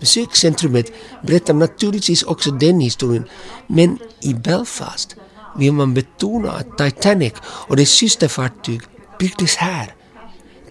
[0.03, 3.25] Besökscentrumet berättar naturligtvis också den historien,
[3.67, 5.17] men i Belfast
[5.59, 8.81] vill man betona att Titanic och dess systerfartyg
[9.19, 9.95] byggdes här.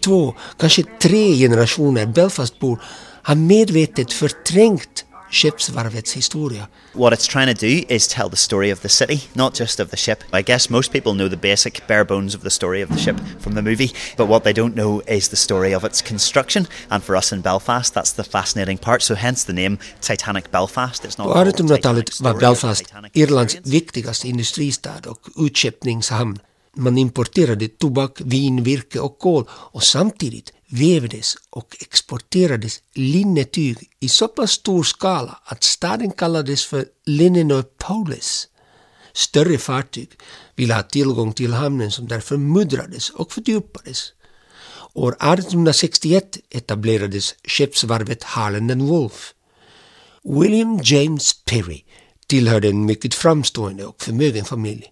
[0.04, 2.82] Två, kanske tre generationer Belfastbor
[3.24, 6.70] har medvetet förträngt skeppsvarvets historia.
[6.94, 9.90] What it's trying to do is tell the story of the city, not just of
[9.90, 10.24] the ship.
[10.34, 13.20] I guess most people know the basic bare bones of the story of the ship
[13.40, 16.68] from the movie, but what they don't know is the story of its construction.
[16.90, 19.02] And for us in Belfast, that's the fascinating part.
[19.02, 21.06] So hence the name Titanic Belfast.
[21.06, 26.40] It's not 1800-talet var Belfast Irlands viktigaste industristad och utskeppningshamn.
[26.78, 34.28] Man importerade tobak, vin, virke och kol och samtidigt vävdes och exporterades linnetyg i så
[34.28, 38.48] pass stor skala att staden kallades för Linnenopolis.
[39.14, 40.10] Större fartyg
[40.56, 44.14] ville ha tillgång till hamnen som därför muddrades och fördjupades.
[44.94, 49.34] År 1861 etablerades skeppsvarvet Harland and Wolff.
[50.24, 51.84] William James Perry
[52.28, 54.92] tillhörde en mycket framstående och förmögen familj,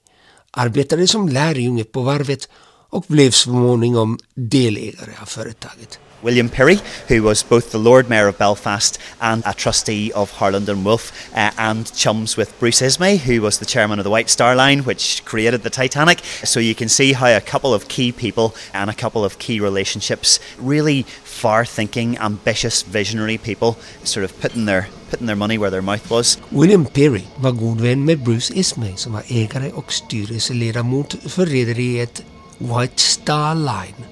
[0.51, 2.49] arbetade som lärjunge på varvet
[2.89, 5.99] och blev småningom delägare av företaget.
[6.21, 10.67] William Perry, who was both the Lord Mayor of Belfast and a trustee of Harland
[10.67, 14.29] and Wolff, uh, and chums with Bruce Ismay, who was the chairman of the White
[14.29, 16.19] Star Line, which created the Titanic.
[16.43, 19.59] So you can see how a couple of key people and a couple of key
[19.59, 25.81] relationships, really far-thinking, ambitious, visionary people, sort of putting their putting their money where their
[25.81, 26.39] mouth was.
[26.49, 32.23] William Perry var god vän med Bruce Ismay som var ägare och styrelseledamot för rederiet
[32.57, 34.05] White Star Line.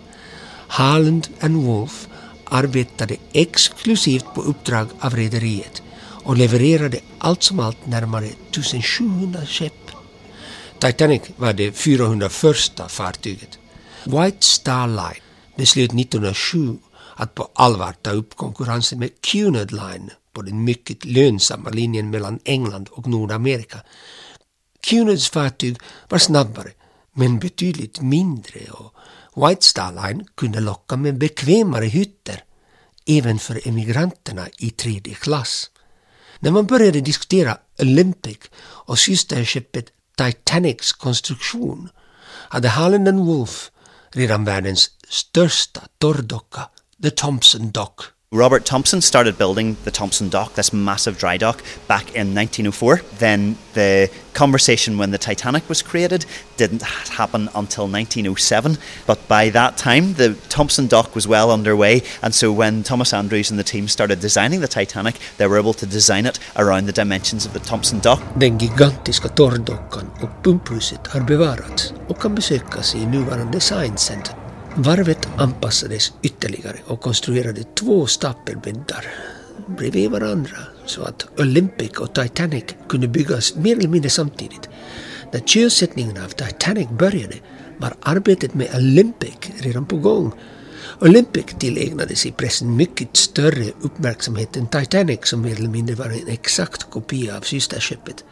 [0.68, 2.08] Harland and Wolf
[2.44, 5.82] arbetade exklusivt på uppdrag av rederiet
[6.24, 9.92] och levererade allt som allt närmare 1700 skepp.
[10.80, 12.32] Titanic var det 401
[12.88, 13.60] fartyget.
[14.04, 15.24] White Star Line
[15.56, 16.78] beslöt 1907
[17.16, 22.40] att på allvar ta upp konkurrensen med Cunard Line på den mycket lönsamma linjen mellan
[22.44, 23.80] England och Nordamerika.
[24.82, 25.78] Cunards fartyg
[26.10, 26.72] var snabbare
[27.14, 28.94] men betydligt mindre och
[29.36, 32.44] White Star Line kunde locka med bekvämare hytter
[33.06, 35.70] även för emigranterna i tredje klass.
[36.40, 39.86] När man började diskutera Olympic och systerskeppet
[40.18, 41.90] Titanics konstruktion
[42.50, 43.72] hade Harland and Wolff
[44.12, 46.70] redan världens största torrdocka,
[47.04, 48.17] The Thompson Dock.
[48.34, 53.00] Robert Thompson started building the Thompson Dock, this massive dry dock, back in 1904.
[53.20, 56.26] Then the conversation when the Titanic was created
[56.58, 58.80] didn't happen until 1907.
[59.06, 62.02] But by that time, the Thompson Dock was well underway.
[62.22, 65.74] And so when Thomas Andrews and the team started designing the Titanic, they were able
[65.76, 68.22] to design it around the dimensions of the Thompson Dock.
[68.36, 74.47] Den gigantiska torrdockan och pumphuset har bevarats och kan besökas i nuvarande Science Center.
[74.80, 79.06] Varvet anpassades ytterligare och konstruerade två stapelbäddar
[79.78, 84.70] bredvid varandra så att Olympic och Titanic kunde byggas mer eller mindre samtidigt.
[85.34, 87.36] När sjösättningen av Titanic började
[87.78, 90.32] var arbetet med Olympic redan på gång.
[91.02, 96.28] Olympic tillägnades i pressen mycket större uppmärksamhet än Titanic som mer eller mindre var en
[96.28, 98.26] exakt kopia av systerskeppet.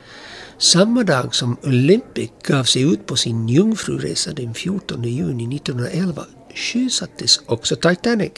[0.57, 6.25] Samma dag som Olympic gav sig ut på sin jungfruresa den 14 juni 1911
[6.55, 8.31] sjösattes också Titanic.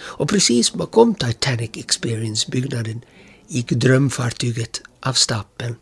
[0.00, 3.04] Och precis bakom Titanic Experience-byggnaden
[3.48, 5.76] gick drömfartyget av stapeln.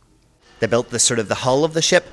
[0.58, 2.04] They built the sort of the hull of the ship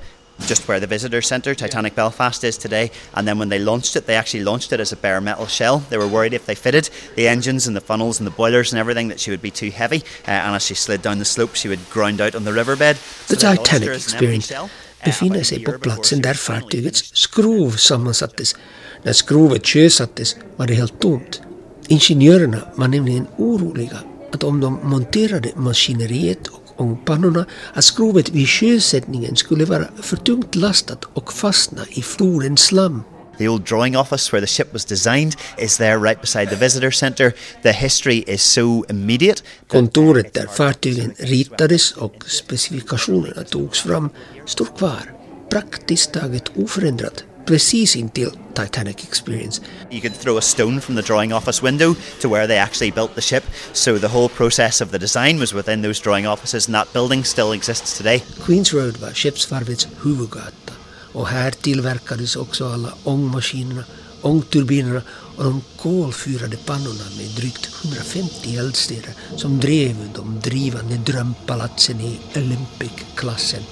[0.48, 2.90] just where the visitor centre, Titanic Belfast, is today.
[3.14, 5.78] And then when they launched it, they actually launched it as a bare metal shell.
[5.90, 8.80] They were worried if they fitted the engines and the funnels and the boilers and
[8.80, 10.02] everything that she would be too heavy.
[10.26, 12.96] Uh, and as she slid down the slope, she would ground out on the riverbed.
[13.28, 14.70] The So they Titanic her as an empty Experience
[15.04, 18.56] befinner sig på platsen där fartygets skrov sammansattes.
[19.02, 21.40] När skrovet sjösattes var det helt tomt.
[21.88, 23.98] Ingenjörerna var nämligen oroliga
[24.32, 30.54] att om de monterade maskineriet och ångpannorna att skrovet vid sjösättningen skulle vara för tungt
[30.54, 33.02] lastat och fastna i flodens slam.
[33.38, 36.90] The old drawing office where the ship was designed is there right beside the visitor
[36.90, 37.32] centre.
[37.62, 39.42] The history is so immediate.
[39.68, 44.10] Kontoret där fartygen ritades och specifikationerna togs fram
[44.46, 45.12] står kvar,
[45.50, 49.60] praktiskt taget oförändrat, precis intill Titanic Experience.
[49.90, 53.14] You could throw a stone from the drawing office window to where they actually built
[53.14, 53.44] the ship.
[53.72, 57.24] So the whole process of the design was within those drawing offices, and that building
[57.24, 58.22] still exists today.
[58.44, 60.72] Queens Road var skeppsvarvets huvudgata
[61.12, 63.84] och här tillverkades också alla ångmaskinerna,
[64.22, 65.02] ångturbinerna
[65.36, 73.62] och de kolfyrade pannorna med drygt 150 eldstäder som drev de drivande drömpalatsen i Olympic-klassen.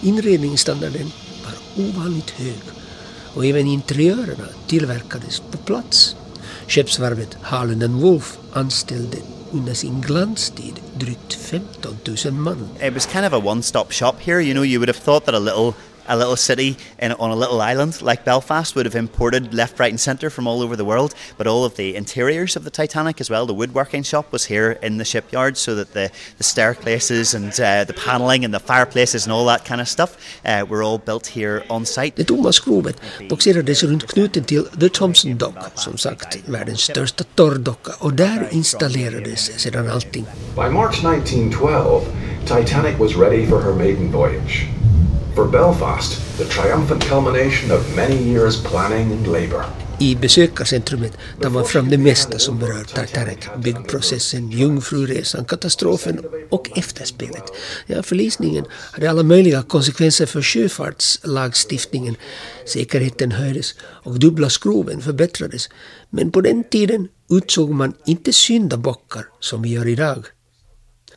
[0.00, 1.12] Inredningsstandarden
[1.44, 2.77] var ovanligt hög
[3.34, 6.16] och även interiörerna tillverkades på plats.
[6.68, 9.16] Skeppsvarvet Harland and Wolff anställde
[9.50, 12.68] under sin glanstid drygt 15 000 man.
[12.80, 14.40] It was kind of a one-stop shop here.
[14.40, 15.74] You know, you would have thought that a little
[16.08, 19.92] a little city in, on a little island like Belfast would have imported left, right,
[19.92, 21.14] and centre from all over the world.
[21.36, 24.72] But all of the interiors of the Titanic as well, the woodworking shop was here
[24.82, 29.24] in the shipyard, so that the, the staircases and uh, the panelling and the fireplaces
[29.24, 32.16] and all that kind of stuff uh, were all built here on site.
[32.16, 32.96] Det tomma skrovet
[33.28, 39.60] boxerades runt knuten till The Thompson Dock, som sagt världens största torrdocka och där installerades
[39.60, 40.26] sedan allting.
[40.54, 42.02] By March 1912,
[42.46, 44.68] Titanic was ready for her maiden voyage.
[45.38, 49.64] For Belfast, the triumphant culmination of many years planning and labor.
[50.00, 53.38] I besökarcentrumet tar man fram det mesta som berör Titanic.
[53.56, 56.20] Byggprocessen, jungfruresan, katastrofen
[56.50, 57.44] och efterspelet.
[57.86, 62.16] Ja, förlisningen hade alla möjliga konsekvenser för sjöfartslagstiftningen.
[62.66, 65.68] Säkerheten höjdes och dubbla skroven förbättrades.
[66.10, 70.26] Men på den tiden utsåg man inte syndabockar som vi gör idag.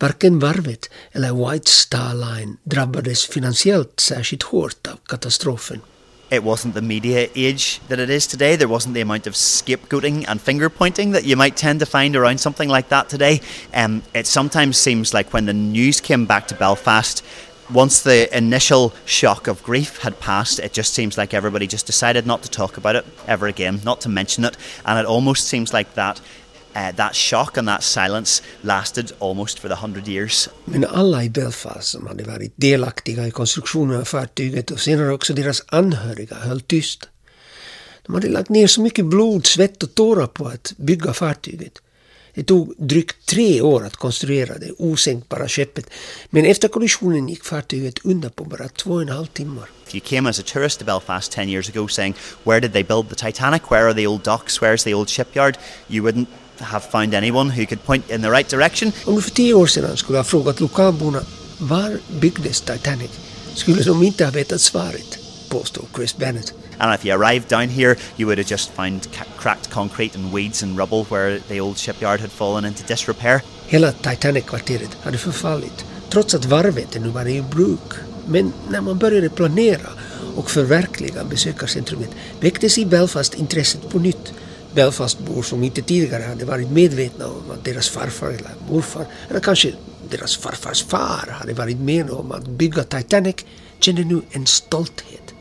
[0.02, 5.82] Varken varvet eller White Star Line drabbades finansiellt särskilt hårt av katastrofen.
[6.32, 8.56] it wasn't the media age that it is today.
[8.56, 12.16] There wasn't the amount of scapegoating and finger pointing that you might tend to find
[12.16, 13.42] around something like that today.
[13.74, 17.22] Um, it sometimes seems like when the news came back to Belfast,
[17.74, 22.26] once the initial shock of grief had passed, it just seems like everybody just decided
[22.26, 25.74] not to talk about it ever again, not to mention it, and it almost seems
[25.74, 26.22] like that.
[26.76, 30.50] Uh, that shock and that silence lasted almost for the hundred years.
[30.66, 35.34] Men alla i Belfast som hade varit delaktiga i konstruktionen av fartyget och senare också
[35.34, 37.10] deras anhöriga höll tyst.
[38.06, 41.82] De hade lagt ner så mycket blod, svett och tårar på att bygga fartyget.
[42.34, 45.90] Det tog drygt tre år att konstruera det osänkbara skeppet
[46.30, 49.70] men efter kollisionen gick fartyget under på bara två och en halv timmar.
[49.88, 52.84] If you came as a tourist to Belfast 10 years ago saying, Where did they
[52.84, 53.72] build the Titanic?
[53.72, 54.62] Where are the old docks?
[54.62, 55.58] Where's the old shipyard?
[55.90, 56.28] You wouldn't
[56.62, 58.92] have found anyone who could point in the right direction.
[59.06, 61.22] Om du för tio år sedan skulle ha frågat lokalborna
[61.58, 63.12] var byggdes Titanic
[63.54, 66.54] skulle de inte ha vetat svaret, påstår Chris Bennett.
[66.78, 69.08] And if you arrived down here, you would have just found
[69.38, 73.42] cracked concrete and weeds and rubble where the old shipyard had fallen into disrepair.
[73.68, 77.94] Hela Titanic-kvarteret hade förfallit trots att varvet ännu var i bruk.
[78.28, 79.90] Men när man började planera
[80.36, 82.10] och förverkliga besökarcentrumet
[82.40, 84.34] väcktes i Belfast intresset på nytt.
[84.76, 89.74] Belfastbor som inte tidigare hade varit medvetna om att deras farfar eller morfar, eller kanske
[90.10, 93.36] deras farfars far hade varit med om att bygga Titanic,
[93.80, 95.34] känner nu en stolthet.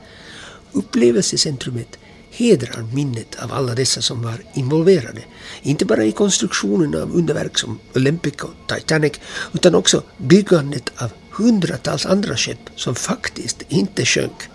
[0.73, 1.99] Upplevelsecentrumet
[2.31, 5.23] hedrar minnet av alla dessa som var involverade.
[5.63, 9.13] Inte bara i konstruktionen av underverk som Olympic och Titanic
[9.53, 14.49] utan också byggandet av hundratals andra skepp som faktiskt inte sjönk.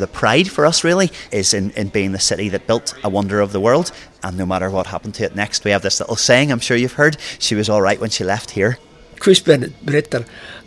[0.00, 3.40] The pride for us really is in, in being the city that built a wonder
[3.40, 3.92] of the world.
[4.22, 6.76] And no matter what happened to it next, we have this little saying I'm sure
[6.76, 8.78] you've heard she was all right when she left here.
[9.18, 10.24] Chris Bennett Britter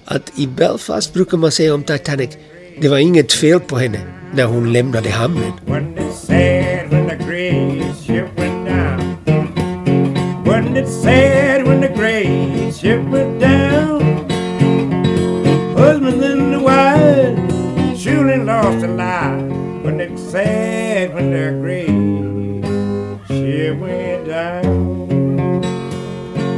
[0.07, 2.37] at i Belfast brukar man säga om Titanic
[2.81, 3.99] det var inget fel på henne
[4.33, 5.51] när hon lämnade hamnen.
[5.65, 9.17] Wasn't it sad when the great ship went down?
[10.45, 13.42] Wasn't it sad when the great ship went down?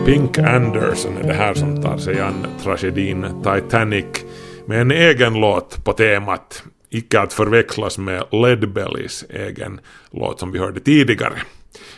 [0.06, 4.06] Pink Anderson är det här som tar sig an tragedin Titanic
[4.66, 9.80] med en egen låt på temat, icke att förväxlas med Leadbellys egen
[10.12, 11.34] låt som vi hörde tidigare.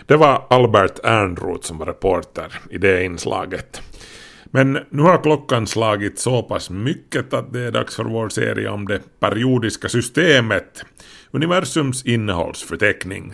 [0.06, 3.82] Det var Albert Ernroth som var reporter i det inslaget.
[4.46, 8.70] Men nu har klockan slagit så pass mycket att det är dags för vår serie
[8.70, 10.86] om det periodiska systemet,
[11.32, 13.34] universums innehållsförteckning.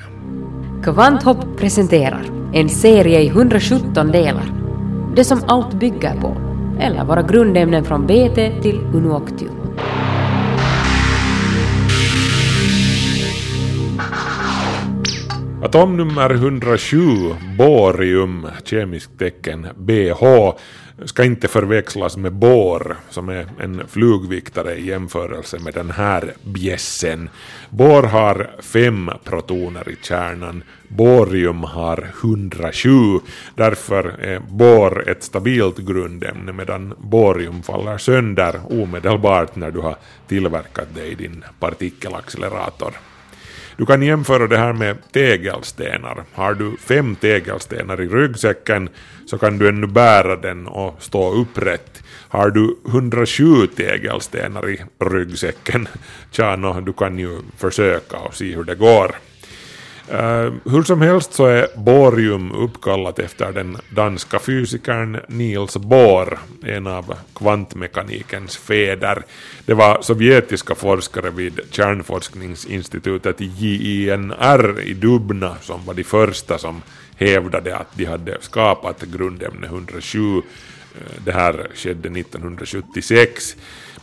[0.83, 4.45] Kvanthopp presenterar en serie i 117 delar.
[5.15, 6.37] Det som allt bygger på,
[6.79, 9.51] eller våra grundämnen från BT till Unuoctium.
[15.63, 16.97] Atomnummer 107,
[17.57, 20.53] borium, kemiskt tecken BH,
[21.05, 27.29] ska inte förväxlas med bor, som är en flugviktare i jämförelse med den här bjässen.
[27.69, 32.89] Bor har fem protoner i kärnan, borium har 107,
[33.55, 39.95] därför är bor ett stabilt grundämne medan borium faller sönder omedelbart när du har
[40.27, 42.93] tillverkat det i din partikelaccelerator.
[43.77, 46.23] Du kan jämföra det här med tegelstenar.
[46.33, 48.89] Har du fem tegelstenar i ryggsäcken
[49.25, 52.03] så kan du ännu bära den och stå upprätt.
[52.29, 55.87] Har du 107 tegelstenar i ryggsäcken,
[56.31, 59.15] tja no, du kan ju försöka och se hur det går.
[60.11, 66.87] Uh, hur som helst så är borium uppkallat efter den danska fysikern Niels Bohr, en
[66.87, 69.23] av kvantmekanikens fäder.
[69.65, 76.81] Det var sovjetiska forskare vid kärnforskningsinstitutet JINR i Dubna som var de första som
[77.15, 80.37] hävdade att de hade skapat grundämne 107.
[80.37, 80.41] Eh,
[81.25, 83.55] det här skedde 1976.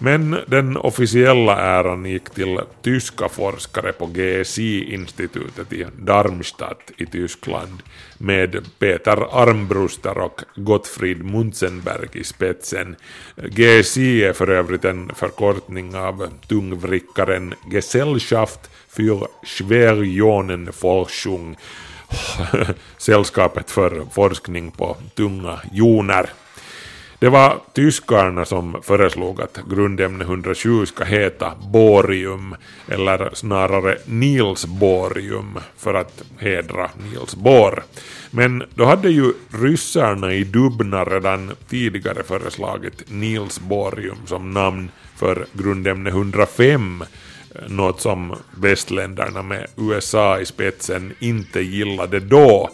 [0.02, 7.82] Men den officiella äran gick till tyska forskare på GSI-institutet i Darmstadt i Tyskland
[8.18, 12.96] med Peter Armbruster och Gottfried Munzenberg i spetsen.
[13.36, 21.56] GSI är för övrigt en förkortning av tungvrickaren Gesellschaft für Schwerionenforschung,
[22.98, 26.30] sällskapet för forskning på tunga joner.
[27.20, 32.56] Det var tyskarna som föreslog att grundämne 107 ska heta borium,
[32.88, 37.82] eller snarare Niels borium, för att hedra Niels Bohr.
[38.30, 45.46] Men då hade ju ryssarna i Dubna redan tidigare föreslagit Niels borium som namn för
[45.52, 47.04] grundämne 105,
[47.68, 52.70] något som västländerna med USA i spetsen inte gillade då.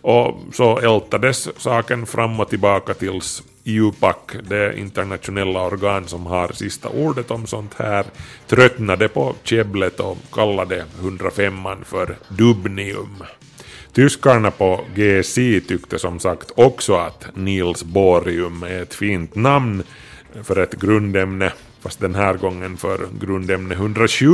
[0.00, 4.16] Och så ältades saken fram och tillbaka tills IUPAC,
[4.48, 8.04] det internationella organ som har sista ordet om sånt här,
[8.46, 11.54] tröttnade på käbblet och kallade 105
[11.84, 13.22] för Dubnium.
[13.92, 19.82] Tyskarna på GSI tyckte som sagt också att Niels Borium är ett fint namn
[20.42, 21.52] för ett grundämne,
[21.86, 24.28] fast den här gången för grundämne 107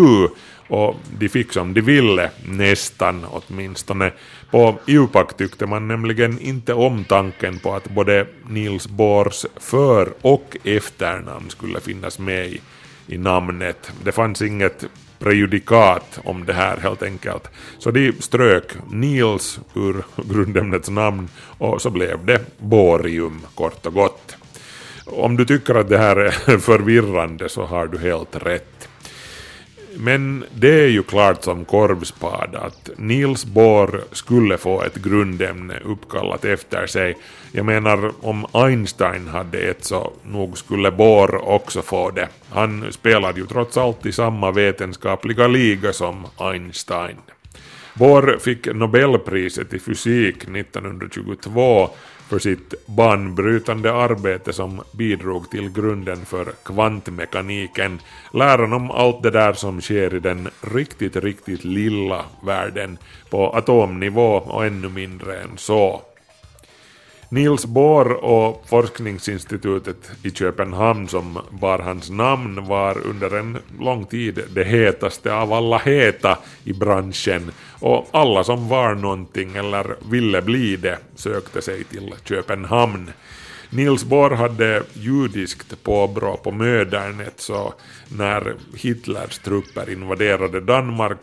[0.69, 4.13] och de fick som de ville, nästan åtminstone.
[4.51, 10.57] På IUPAC tyckte man nämligen inte om tanken på att både Niels Bohrs för och
[10.65, 12.61] efternamn skulle finnas med i,
[13.07, 13.93] i namnet.
[14.05, 14.85] Det fanns inget
[15.19, 17.51] prejudikat om det här helt enkelt.
[17.79, 21.29] Så de strök Niels ur grundämnets namn
[21.59, 24.37] och så blev det Borium kort och gott.
[25.13, 28.89] Om du tycker att det här är förvirrande så har du helt rätt.
[29.97, 36.45] Men det är ju klart som korvspad att Niels Bohr skulle få ett grundämne uppkallat
[36.45, 37.17] efter sig.
[37.53, 42.29] Jag menar, om Einstein hade ett så nog skulle Bohr också få det.
[42.51, 47.17] Han spelade ju trots allt i samma vetenskapliga liga som Einstein.
[47.95, 51.91] Bohr fick Nobelpriset i fysik 1922
[52.33, 58.01] för sitt banbrytande arbete som bidrog till grunden för kvantmekaniken,
[58.33, 62.99] läran om allt det där som sker i den riktigt, riktigt lilla världen
[63.31, 66.03] på atomnivå och ännu mindre än så.
[67.33, 74.41] Niels Bohr och forskningsinstitutet i Köpenhamn som bar hans namn var under en lång tid
[74.55, 80.77] det hetaste av alla heta i branschen och alla som var någonting eller ville bli
[80.77, 83.11] det sökte sig till Köpenhamn.
[83.71, 87.75] Niels Bohr hade judiskt påbrå på mödernet så
[88.09, 91.21] när Hitlers trupper invaderade Danmark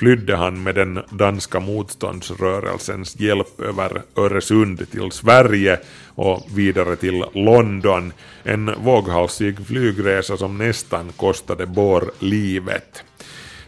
[0.00, 5.78] flydde han med den danska motståndsrörelsens hjälp över Öresund till Sverige
[6.14, 13.04] och vidare till London, en våghalsig flygresa som nästan kostade Bohr livet.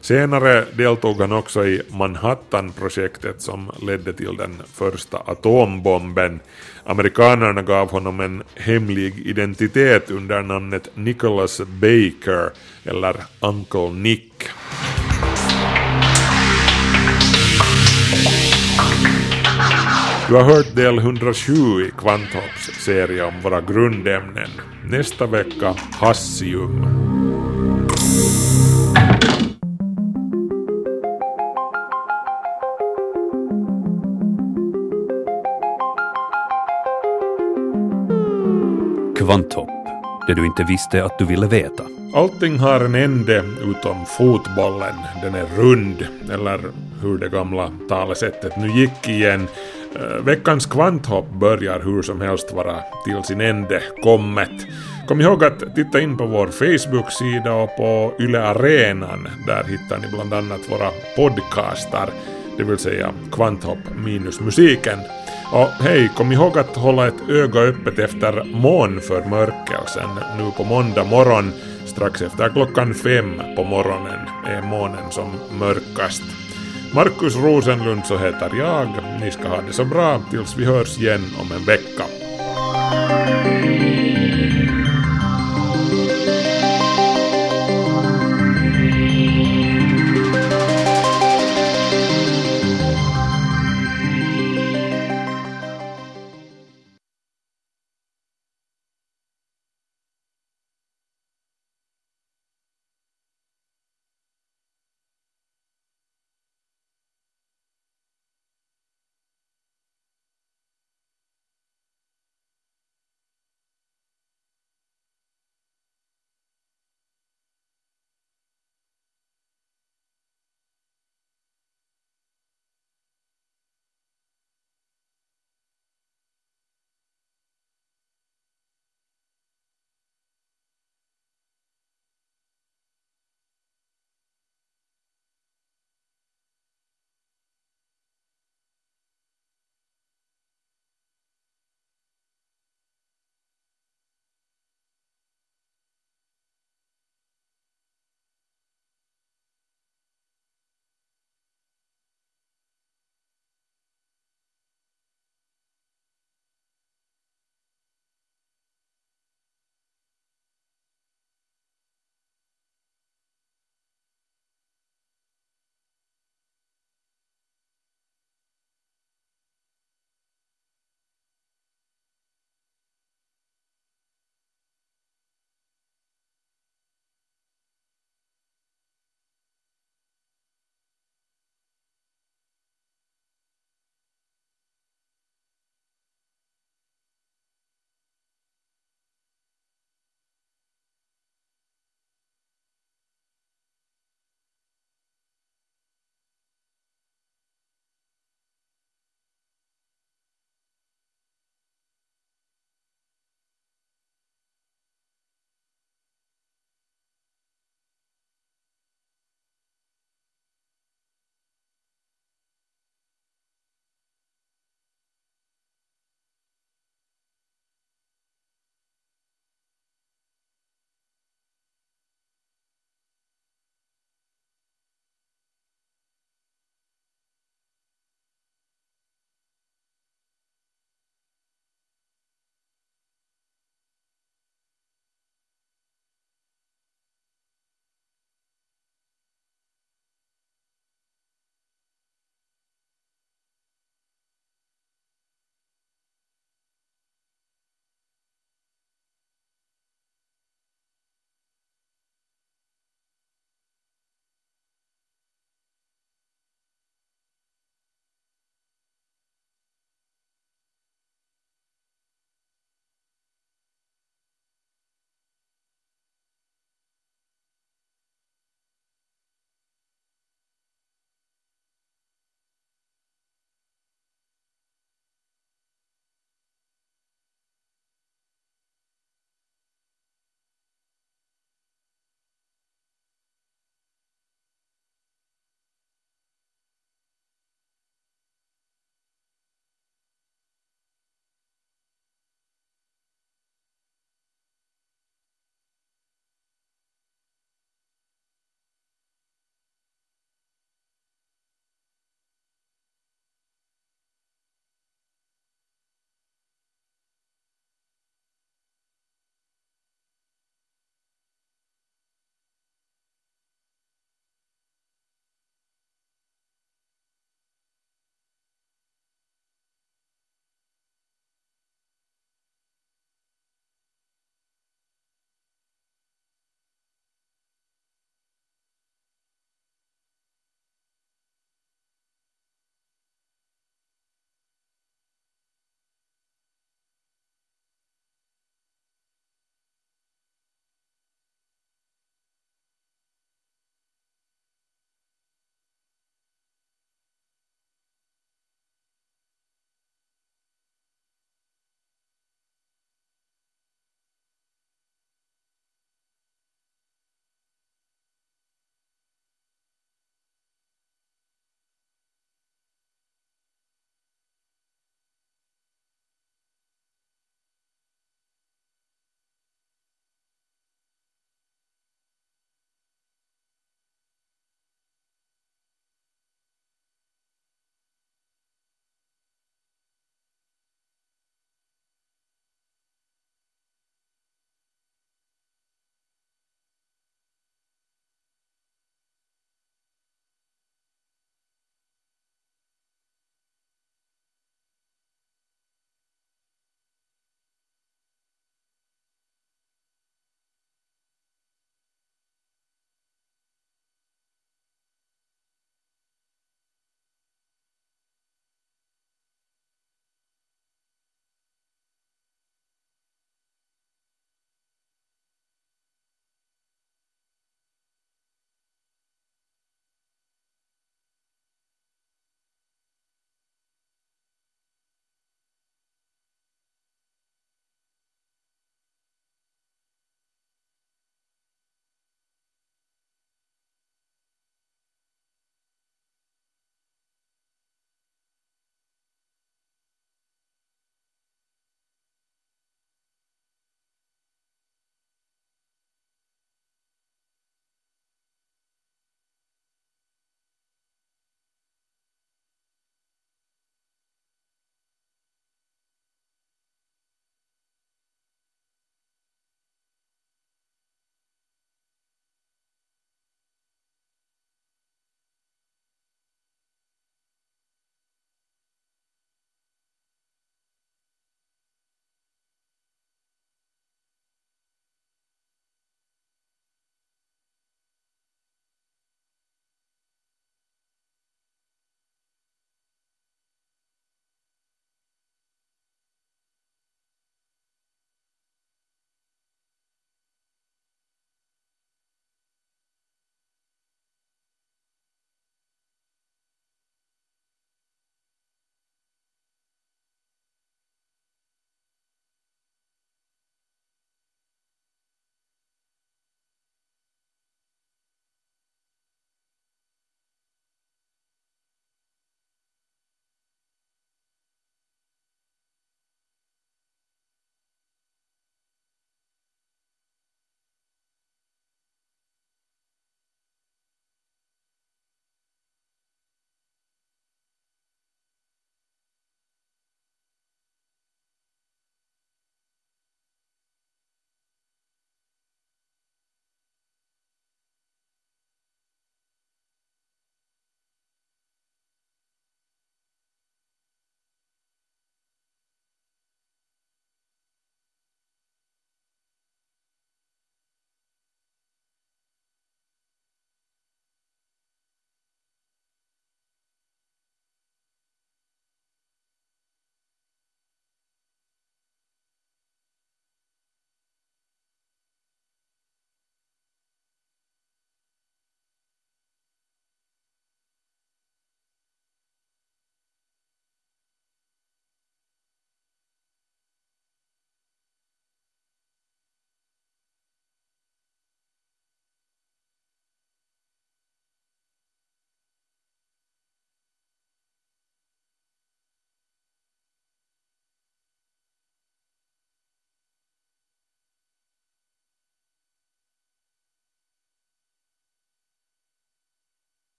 [0.00, 6.40] Senare deltog han också i Manhattan-projektet som ledde till den första atombomben.
[6.84, 12.50] Amerikanerna gav honom en hemlig identitet under namnet Nicholas Baker,
[12.84, 14.48] eller Uncle Nick.
[20.32, 21.52] Du har hört del 107
[21.86, 24.50] i Kvanthopps serie om våra grundämnen.
[24.84, 26.82] Nästa vecka Hassium.
[39.16, 39.68] Kvanthopp,
[40.26, 41.84] det du inte visste att du ville veta.
[42.14, 44.96] Allting har en ände utom fotbollen.
[45.22, 46.60] Den är rund, eller
[47.02, 49.48] hur det gamla talesättet nu gick igen.
[49.94, 54.66] Eh, veckans kvanthopp börjar hur som helst vara till sin ände kommet.
[55.08, 59.28] Kom ihåg att titta in på vår Facebook-sida och på Yle Arenan.
[59.46, 62.10] Där hittar ni bland annat våra podcastar,
[62.56, 64.98] det vill säga Kvanthopp minus musiken.
[65.52, 71.52] Och hej, kom ihåg att hålla ett öga öppet efter månförmörkelsen nu på måndag morgon.
[71.86, 76.41] Strax efter klockan fem på morgonen är månen som mörkast.
[76.94, 78.88] Markus Rosenlund så heter jag.
[79.20, 82.04] Ni ska ha det så bra tills vi hörs igen om en vecka.